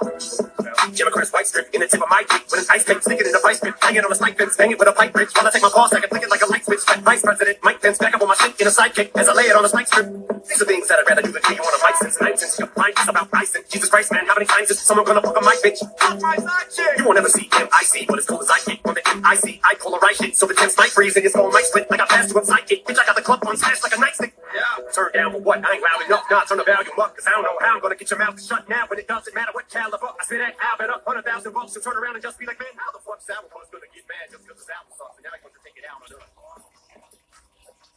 Democrats 0.91 1.31
white 1.31 1.47
strip 1.47 1.73
in 1.73 1.79
the 1.79 1.87
tip 1.87 2.03
of 2.03 2.09
my 2.09 2.27
dick 2.27 2.43
with 2.51 2.59
an 2.59 2.65
ice 2.69 2.83
pick, 2.83 2.99
sticking 3.01 3.25
in 3.25 3.31
the 3.31 3.39
vice 3.39 3.61
grip, 3.61 3.79
hanging 3.79 4.03
on 4.03 4.11
a 4.11 4.15
spike 4.15 4.37
fence, 4.37 4.57
bang 4.57 4.71
it 4.71 4.77
with 4.77 4.89
a 4.89 4.91
pipe 4.91 5.15
wrench. 5.15 5.31
While 5.31 5.47
I 5.47 5.51
take 5.51 5.61
my 5.61 5.71
pause, 5.71 5.93
I 5.93 6.01
can 6.01 6.09
flick 6.09 6.23
it 6.23 6.29
like 6.29 6.41
a 6.41 6.45
light 6.51 6.65
switch. 6.65 6.83
Vice 6.83 7.21
President 7.21 7.57
Mike 7.63 7.81
Pence 7.81 7.99
back 7.99 8.13
up 8.15 8.21
on 8.21 8.27
my 8.27 8.35
shit 8.35 8.59
in 8.59 8.67
a 8.67 8.69
sidekick 8.69 9.15
as 9.15 9.29
I 9.29 9.33
lay 9.33 9.47
it 9.47 9.55
on 9.55 9.63
a 9.63 9.69
spike 9.69 9.87
strip. 9.87 10.11
These 10.43 10.61
are 10.61 10.65
things 10.65 10.89
that 10.89 10.99
I'd 10.99 11.07
rather 11.07 11.21
do 11.21 11.31
than 11.31 11.41
do 11.47 11.55
you 11.55 11.63
on 11.63 11.71
a 11.71 11.79
mic 11.87 11.95
since 12.03 12.19
nine 12.19 12.35
since 12.35 12.59
your 12.59 12.67
mind 12.75 12.99
is 12.99 13.07
about 13.07 13.31
pricing. 13.31 13.63
Jesus 13.69 13.87
Christ, 13.87 14.11
man, 14.11 14.27
how 14.27 14.35
many 14.35 14.45
times 14.45 14.69
is 14.71 14.79
someone 14.79 15.05
gonna 15.07 15.21
fuck 15.21 15.39
a 15.39 15.43
mic 15.45 15.63
bitch? 15.63 15.79
Fuck 15.95 16.19
my 16.19 16.35
side 16.35 16.67
chick. 16.67 16.99
You 16.99 17.05
won't 17.05 17.17
ever 17.17 17.29
see 17.29 17.47
him. 17.47 17.63
M-I-C, 17.71 18.05
but 18.09 18.19
as 18.19 18.25
cool 18.25 18.41
as 18.41 18.49
I 18.51 18.59
get 18.67 18.83
on 18.83 18.93
the 18.93 19.07
M-I-C, 19.07 19.61
I 19.63 19.75
polarize 19.75 20.19
shit. 20.19 20.35
So 20.35 20.47
the 20.47 20.53
tense 20.53 20.75
mic 20.77 20.91
freeze 20.91 21.15
and 21.15 21.23
his 21.23 21.31
phone 21.31 21.53
mic 21.53 21.63
split 21.63 21.89
like 21.89 22.01
I 22.01 22.05
passed 22.07 22.31
to 22.31 22.37
a 22.37 22.41
sidekick. 22.41 22.83
Bitch, 22.83 22.99
I 22.99 23.05
got 23.05 23.15
the 23.15 23.21
club 23.21 23.39
on 23.47 23.55
smash 23.55 23.83
like 23.83 23.93
a 23.93 24.01
nightstick. 24.03 24.33
Yeah. 24.53 24.91
Turn 24.91 25.11
down 25.13 25.31
for 25.31 25.39
what? 25.39 25.63
I 25.63 25.73
ain't 25.73 25.83
loud 25.83 26.05
enough. 26.05 26.25
Nah, 26.31 26.43
turn 26.43 26.57
the 26.57 26.63
volume 26.65 26.99
up, 26.99 27.15
cause 27.15 27.25
I 27.27 27.31
don't 27.31 27.43
know 27.43 27.55
how 27.61 27.75
I'm 27.75 27.81
gonna 27.81 27.95
get 27.95 28.09
your 28.09 28.19
mouth 28.19 28.35
shut 28.49 28.65
now. 28.67 28.89
But 28.89 28.97
it 28.97 29.07
doesn't 29.07 29.33
matter 29.37 29.53
what 29.53 29.69
caliber. 29.69 30.09
I 30.09 30.25
spit 30.25 30.41
that 30.41 30.57
album 30.57 30.89
up, 30.97 31.05
100,000 31.05 31.53
volts, 31.53 31.75
and 31.77 31.85
turn 31.85 31.95
around 31.95 32.17
and 32.17 32.23
just 32.25 32.41
be 32.41 32.49
like, 32.49 32.57
man, 32.57 32.73
how 32.75 32.89
the 32.91 32.99
fuck's 33.05 33.29
that 33.29 33.45
one 33.45 33.61
gonna 33.69 33.85
get 33.93 34.03
mad 34.09 34.33
just 34.33 34.47
cause 34.49 34.57
his 34.57 34.69
album 34.73 34.93
sucks? 34.97 35.21
And 35.21 35.29
now 35.29 35.37
I 35.37 35.39
want 35.45 35.53
to 35.53 35.61
take 35.61 35.77
it 35.77 35.85
out 35.85 36.01
on 36.01 36.09
us. 36.09 36.65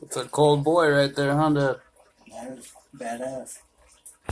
It's 0.05 0.17
a 0.17 0.29
cold 0.29 0.63
boy 0.65 0.91
right 0.91 1.15
there, 1.15 1.33
Honda. 1.33 1.81
Dad? 2.29 2.61
Badass. 2.95 3.59